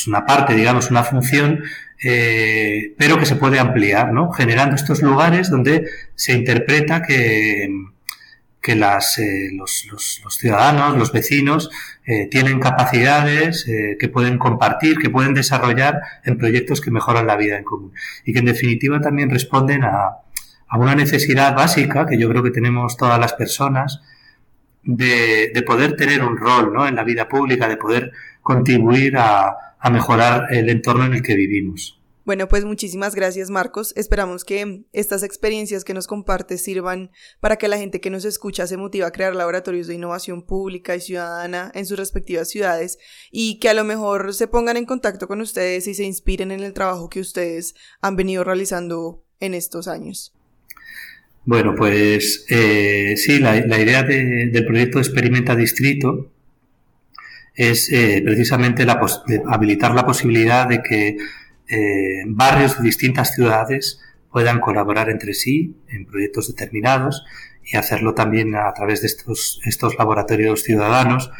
una 0.06 0.26
parte, 0.26 0.54
digamos, 0.54 0.90
una 0.90 1.02
función, 1.02 1.62
eh, 2.04 2.94
pero 2.98 3.18
que 3.18 3.24
se 3.24 3.36
puede 3.36 3.58
ampliar, 3.58 4.12
¿no? 4.12 4.30
generando 4.30 4.76
estos 4.76 5.00
lugares 5.00 5.48
donde 5.48 5.88
se 6.14 6.34
interpreta 6.34 7.00
que, 7.00 7.66
que 8.60 8.76
las, 8.76 9.18
eh, 9.18 9.48
los, 9.54 9.86
los, 9.90 10.20
los, 10.22 10.36
ciudadanos, 10.36 10.98
los 10.98 11.12
vecinos, 11.12 11.70
eh, 12.04 12.28
tienen 12.30 12.60
capacidades 12.60 13.66
eh, 13.66 13.96
que 13.98 14.08
pueden 14.08 14.36
compartir, 14.36 14.98
que 14.98 15.08
pueden 15.08 15.32
desarrollar 15.32 16.00
en 16.24 16.36
proyectos 16.36 16.82
que 16.82 16.90
mejoran 16.90 17.26
la 17.26 17.36
vida 17.36 17.56
en 17.56 17.64
común. 17.64 17.92
Y 18.26 18.34
que 18.34 18.40
en 18.40 18.44
definitiva 18.44 19.00
también 19.00 19.30
responden 19.30 19.84
a, 19.84 20.18
a 20.68 20.78
una 20.78 20.94
necesidad 20.94 21.56
básica 21.56 22.04
que 22.06 22.18
yo 22.18 22.28
creo 22.28 22.42
que 22.42 22.50
tenemos 22.50 22.98
todas 22.98 23.18
las 23.18 23.32
personas 23.32 24.02
de, 24.82 25.50
de 25.54 25.62
poder 25.62 25.96
tener 25.96 26.22
un 26.22 26.36
rol 26.36 26.72
¿no? 26.72 26.86
en 26.86 26.94
la 26.94 27.04
vida 27.04 27.28
pública, 27.28 27.68
de 27.68 27.76
poder 27.76 28.12
contribuir 28.42 29.16
a, 29.16 29.76
a 29.78 29.90
mejorar 29.90 30.52
el 30.52 30.68
entorno 30.68 31.04
en 31.06 31.14
el 31.14 31.22
que 31.22 31.34
vivimos. 31.34 32.00
Bueno, 32.26 32.48
pues 32.48 32.64
muchísimas 32.64 33.14
gracias 33.14 33.50
Marcos. 33.50 33.92
Esperamos 33.96 34.44
que 34.44 34.84
estas 34.92 35.22
experiencias 35.22 35.84
que 35.84 35.94
nos 35.94 36.06
compartes 36.06 36.62
sirvan 36.62 37.10
para 37.40 37.56
que 37.56 37.66
la 37.66 37.78
gente 37.78 38.00
que 38.00 38.10
nos 38.10 38.24
escucha 38.24 38.66
se 38.66 38.76
motive 38.76 39.04
a 39.04 39.10
crear 39.10 39.34
laboratorios 39.34 39.86
de 39.86 39.94
innovación 39.94 40.42
pública 40.42 40.94
y 40.94 41.00
ciudadana 41.00 41.72
en 41.74 41.86
sus 41.86 41.98
respectivas 41.98 42.48
ciudades 42.48 42.98
y 43.32 43.58
que 43.58 43.70
a 43.70 43.74
lo 43.74 43.84
mejor 43.84 44.34
se 44.34 44.48
pongan 44.48 44.76
en 44.76 44.84
contacto 44.84 45.26
con 45.26 45.40
ustedes 45.40 45.88
y 45.88 45.94
se 45.94 46.04
inspiren 46.04 46.52
en 46.52 46.60
el 46.60 46.74
trabajo 46.74 47.08
que 47.08 47.20
ustedes 47.20 47.74
han 48.00 48.16
venido 48.16 48.44
realizando 48.44 49.24
en 49.40 49.54
estos 49.54 49.88
años. 49.88 50.34
Bueno, 51.44 51.74
pues 51.74 52.44
eh, 52.48 53.14
sí, 53.16 53.38
la, 53.38 53.56
idea 53.56 54.02
de, 54.02 54.48
del 54.52 54.66
proyecto 54.66 54.98
Experimenta 54.98 55.56
Distrito 55.56 56.30
es 57.54 57.90
eh, 57.92 58.22
precisamente 58.24 58.84
la 58.84 59.00
habilitar 59.46 59.94
la 59.94 60.06
posibilidad 60.06 60.68
de 60.68 60.82
que 60.82 61.16
eh, 61.68 62.24
barrios 62.26 62.78
de 62.78 62.84
distintas 62.84 63.34
ciudades 63.34 64.00
puedan 64.30 64.60
colaborar 64.60 65.10
entre 65.10 65.34
sí 65.34 65.76
en 65.88 66.06
proyectos 66.06 66.48
determinados 66.48 67.24
y 67.64 67.76
hacerlo 67.76 68.14
también 68.14 68.54
a 68.54 68.72
través 68.74 69.00
de 69.02 69.08
estos, 69.08 69.60
estos 69.64 69.96
laboratorios 69.98 70.62
ciudadanos. 70.62 71.30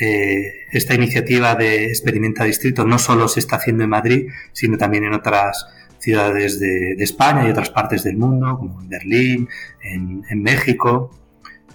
Eh, 0.00 0.66
esta 0.72 0.94
iniciativa 0.94 1.54
de 1.54 1.86
Experimenta 1.86 2.44
Distrito 2.44 2.84
no 2.84 2.98
solo 2.98 3.28
se 3.28 3.40
está 3.40 3.56
haciendo 3.56 3.84
en 3.84 3.90
Madrid, 3.90 4.28
sino 4.52 4.76
también 4.76 5.04
en 5.04 5.14
otras 5.14 5.66
ciudades 6.04 6.60
de, 6.60 6.92
España 6.98 7.46
y 7.46 7.50
otras 7.50 7.70
partes 7.70 8.04
del 8.04 8.16
mundo, 8.16 8.58
como 8.58 8.82
en 8.82 8.88
Berlín, 8.88 9.48
en, 9.82 10.42
México, 10.42 11.10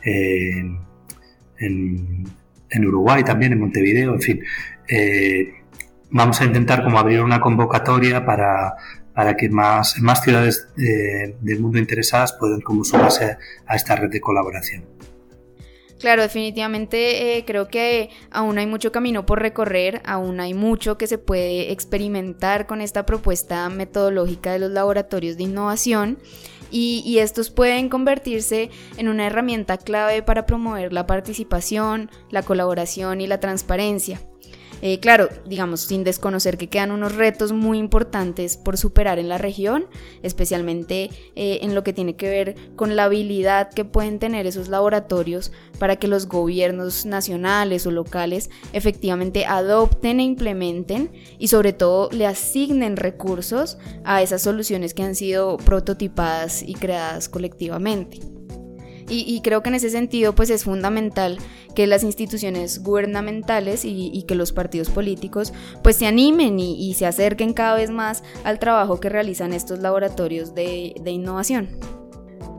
en, 0.03 0.79
en, 1.57 2.85
Uruguay 2.85 3.23
también, 3.23 3.53
en 3.53 3.59
Montevideo, 3.59 4.13
en 4.13 4.21
fin. 4.21 4.43
Eh, 4.87 5.53
vamos 6.11 6.39
a 6.41 6.45
intentar 6.45 6.83
como 6.83 6.99
abrir 6.99 7.21
una 7.21 7.41
convocatoria 7.41 8.23
para, 8.25 8.75
para 9.13 9.35
que 9.35 9.49
más, 9.49 9.99
más 9.99 10.23
ciudades 10.23 10.67
eh, 10.77 11.35
del 11.41 11.59
mundo 11.59 11.79
interesadas 11.79 12.33
puedan 12.33 12.61
como 12.61 12.83
sumarse 12.83 13.37
a 13.65 13.75
esta 13.75 13.95
red 13.95 14.09
de 14.09 14.21
colaboración. 14.21 14.85
Claro, 15.99 16.21
definitivamente 16.21 17.38
eh, 17.38 17.43
creo 17.45 17.67
que 17.67 18.09
aún 18.31 18.57
hay 18.57 18.65
mucho 18.65 18.91
camino 18.91 19.25
por 19.25 19.41
recorrer, 19.41 20.01
aún 20.05 20.39
hay 20.39 20.53
mucho 20.53 20.97
que 20.97 21.07
se 21.07 21.17
puede 21.17 21.73
experimentar 21.73 22.67
con 22.67 22.79
esta 22.79 23.05
propuesta 23.05 23.69
metodológica 23.69 24.53
de 24.53 24.59
los 24.59 24.71
laboratorios 24.71 25.35
de 25.35 25.43
innovación 25.43 26.17
y, 26.71 27.03
y, 27.05 27.19
estos 27.19 27.49
pueden 27.49 27.89
convertirse 27.89 28.69
en 28.95 29.09
una 29.09 29.25
herramienta 29.25 29.77
clave 29.77 30.21
para 30.21 30.45
promover 30.45 30.93
la 30.93 31.07
participación, 31.07 32.09
la 32.29 32.43
colaboración 32.43 33.21
y 33.21 33.27
la 33.27 33.39
transparencia. 33.39 34.21
Eh, 34.81 34.99
claro, 34.99 35.29
digamos, 35.45 35.81
sin 35.81 36.03
desconocer 36.03 36.57
que 36.57 36.67
quedan 36.67 36.91
unos 36.91 37.15
retos 37.15 37.51
muy 37.51 37.77
importantes 37.77 38.57
por 38.57 38.77
superar 38.77 39.19
en 39.19 39.29
la 39.29 39.37
región, 39.37 39.85
especialmente 40.23 41.09
eh, 41.35 41.59
en 41.61 41.75
lo 41.75 41.83
que 41.83 41.93
tiene 41.93 42.15
que 42.15 42.29
ver 42.29 42.55
con 42.75 42.95
la 42.95 43.05
habilidad 43.05 43.71
que 43.71 43.85
pueden 43.85 44.19
tener 44.19 44.47
esos 44.47 44.69
laboratorios 44.69 45.51
para 45.79 45.97
que 45.97 46.07
los 46.07 46.27
gobiernos 46.27 47.05
nacionales 47.05 47.85
o 47.85 47.91
locales 47.91 48.49
efectivamente 48.73 49.45
adopten 49.45 50.19
e 50.19 50.23
implementen 50.23 51.11
y 51.37 51.49
sobre 51.49 51.73
todo 51.73 52.09
le 52.11 52.25
asignen 52.25 52.97
recursos 52.97 53.77
a 54.03 54.21
esas 54.21 54.41
soluciones 54.41 54.93
que 54.93 55.03
han 55.03 55.15
sido 55.15 55.57
prototipadas 55.57 56.63
y 56.63 56.73
creadas 56.75 57.27
colectivamente. 57.29 58.38
Y, 59.10 59.41
creo 59.41 59.63
que 59.63 59.69
en 59.69 59.76
ese 59.76 59.89
sentido 59.89 60.36
pues 60.36 60.50
es 60.50 60.63
fundamental 60.63 61.39
que 61.76 61.88
las 61.88 62.04
instituciones 62.04 62.84
gubernamentales 62.84 63.84
y, 63.84 64.24
que 64.28 64.36
los 64.36 64.52
partidos 64.52 64.89
políticos 64.89 65.54
pues 65.84 65.95
se 65.95 66.06
animen 66.06 66.60
y, 66.60 66.93
se 66.93 67.06
acerquen 67.06 67.54
cada 67.54 67.76
vez 67.76 67.89
más 67.89 68.24
al 68.43 68.60
trabajo 68.60 69.00
que 69.00 69.10
realizan 69.10 69.54
estos 69.54 69.80
laboratorios 69.80 70.54
de, 70.54 70.95
de 71.02 71.12
innovación. 71.12 71.80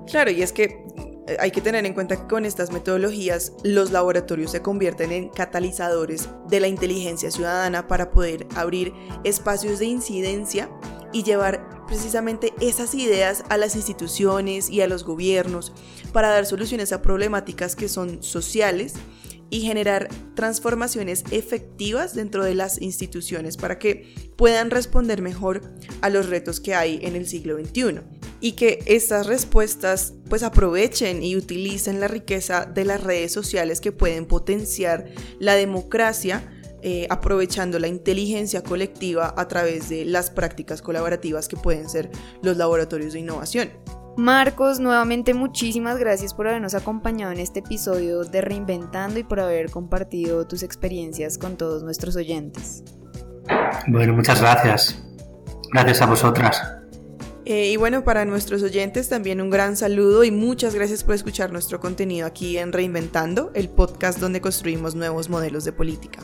Claro, 0.07 0.33
y 0.33 0.43
es 0.43 0.53
que 0.53 0.83
eh, 1.31 1.37
hay 1.39 1.53
que 1.53 1.61
tener 1.61 1.87
en 1.87 1.95
cuenta 1.95 2.17
que 2.17 2.27
con 2.27 2.45
estas 2.45 2.73
metodologías 2.73 3.53
los 3.63 3.93
laboratorios 3.93 4.51
se 4.51 4.63
convierten 4.63 5.13
en 5.13 5.29
catalizadores 5.29 6.29
de 6.49 6.59
la 6.59 6.67
inteligencia 6.67 7.31
ciudadana 7.31 7.87
para 7.87 8.11
poder 8.11 8.47
abrir 8.57 8.93
espacios 9.23 9.79
de 9.79 9.87
incidencia 9.87 10.69
y 11.13 11.23
llevar 11.23 11.87
precisamente 11.87 12.53
esas 12.61 12.95
ideas 12.95 13.45
a 13.49 13.57
las 13.57 13.75
instituciones 13.77 14.71
y 14.71 14.81
a 14.81 14.87
los 14.87 15.05
gobiernos 15.05 15.73
para 16.13 16.29
dar 16.29 16.47
soluciones 16.47 16.93
a 16.93 17.03
problemáticas 17.03 17.77
que 17.77 17.89
son 17.89 18.23
sociales 18.23 18.95
y 19.51 19.63
generar 19.63 20.09
transformaciones 20.35 21.25
efectivas 21.33 22.15
dentro 22.15 22.45
de 22.45 22.55
las 22.55 22.81
instituciones 22.81 23.57
para 23.57 23.79
que 23.79 24.15
puedan 24.37 24.71
responder 24.71 25.21
mejor 25.21 25.63
a 26.01 26.09
los 26.09 26.29
retos 26.29 26.61
que 26.61 26.75
hay 26.75 27.01
en 27.03 27.17
el 27.17 27.27
siglo 27.27 27.59
XXI 27.59 28.01
y 28.41 28.53
que 28.53 28.83
estas 28.87 29.27
respuestas 29.27 30.15
pues 30.29 30.45
aprovechen 30.45 31.23
y 31.23 31.37
utilicen 31.37 32.01
la 32.01 32.09
riqueza 32.09 32.65
de 32.65 32.85
las 32.85 33.03
redes 33.03 33.33
sociales 33.33 33.81
que 33.81 33.93
pueden 33.93 34.27
potenciar 34.27 35.07
la 35.41 35.55
democracia 35.57 36.60
eh, 36.83 37.07
aprovechando 37.11 37.79
la 37.79 37.89
inteligencia 37.89 38.63
colectiva 38.63 39.35
a 39.37 39.49
través 39.49 39.89
de 39.89 40.05
las 40.05 40.31
prácticas 40.31 40.83
colaborativas 40.83 41.49
que 41.49 41.57
pueden 41.57 41.89
ser 41.89 42.11
los 42.43 42.57
laboratorios 42.57 43.13
de 43.13 43.21
innovación. 43.21 43.71
Marcos, 44.17 44.81
nuevamente 44.81 45.35
muchísimas 45.35 45.99
gracias 45.99 46.35
por 46.35 46.49
habernos 46.49 46.75
acompañado 46.75 47.33
en 47.33 47.39
este 47.39 47.61
episodio 47.61 48.25
de 48.25 48.41
Reinventando 48.41 49.19
y 49.19 49.25
por 49.25 49.41
haber 49.41 49.71
compartido 49.71 50.47
tus 50.47 50.63
experiencias 50.63 51.39
con 51.39 51.57
todos 51.57 51.83
nuestros 51.83 52.17
oyentes. 52.17 52.85
Bueno, 53.87 54.15
muchas 54.15 54.41
gracias. 54.41 55.03
Gracias 55.73 56.03
a 56.03 56.07
vosotras. 56.07 56.80
Eh, 57.47 57.71
y 57.73 57.77
bueno, 57.77 58.05
para 58.05 58.25
nuestros 58.25 58.63
oyentes 58.63 59.09
también 59.09 59.41
un 59.41 59.51
gran 59.51 59.77
saludo 59.77 60.25
y 60.25 60.31
muchas 60.31 60.75
gracias 60.75 61.05
por 61.05 61.15
escuchar 61.15 61.53
nuestro 61.53 61.81
contenido 61.81 62.27
aquí 62.27 62.59
en 62.59 62.73
Reinventando, 62.73 63.51
el 63.55 63.71
podcast 63.71 64.19
donde 64.19 64.41
construimos 64.41 64.95
nuevos 64.95 65.31
modelos 65.31 65.65
de 65.65 65.73
política. 65.73 66.21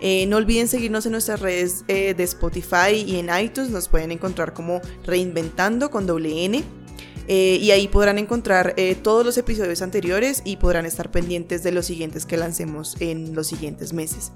Eh, 0.00 0.26
no 0.26 0.36
olviden 0.36 0.68
seguirnos 0.68 1.06
en 1.06 1.12
nuestras 1.12 1.40
redes 1.40 1.84
eh, 1.88 2.14
de 2.14 2.24
Spotify 2.24 2.92
y 2.94 3.18
en 3.18 3.30
iTunes. 3.36 3.70
Nos 3.70 3.88
pueden 3.88 4.12
encontrar 4.12 4.52
como 4.52 4.80
Reinventando 5.04 5.90
con 5.90 6.06
doble 6.06 6.44
N. 6.44 6.62
Y 7.26 7.70
ahí 7.70 7.88
podrán 7.88 8.18
encontrar 8.18 8.76
todos 9.02 9.24
los 9.24 9.38
episodios 9.38 9.80
anteriores 9.80 10.42
y 10.44 10.58
podrán 10.58 10.84
estar 10.84 11.10
pendientes 11.10 11.62
de 11.62 11.72
los 11.72 11.86
siguientes 11.86 12.26
que 12.26 12.36
lancemos 12.36 12.98
en 13.00 13.34
los 13.34 13.46
siguientes 13.46 13.94
meses. 13.94 14.30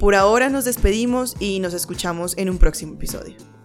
por 0.00 0.14
ahora 0.14 0.48
nos 0.48 0.64
despedimos 0.64 1.36
y 1.40 1.60
nos 1.60 1.74
escuchamos 1.74 2.32
en 2.38 2.48
un 2.48 2.56
próximo 2.56 2.94
episodio. 2.94 3.55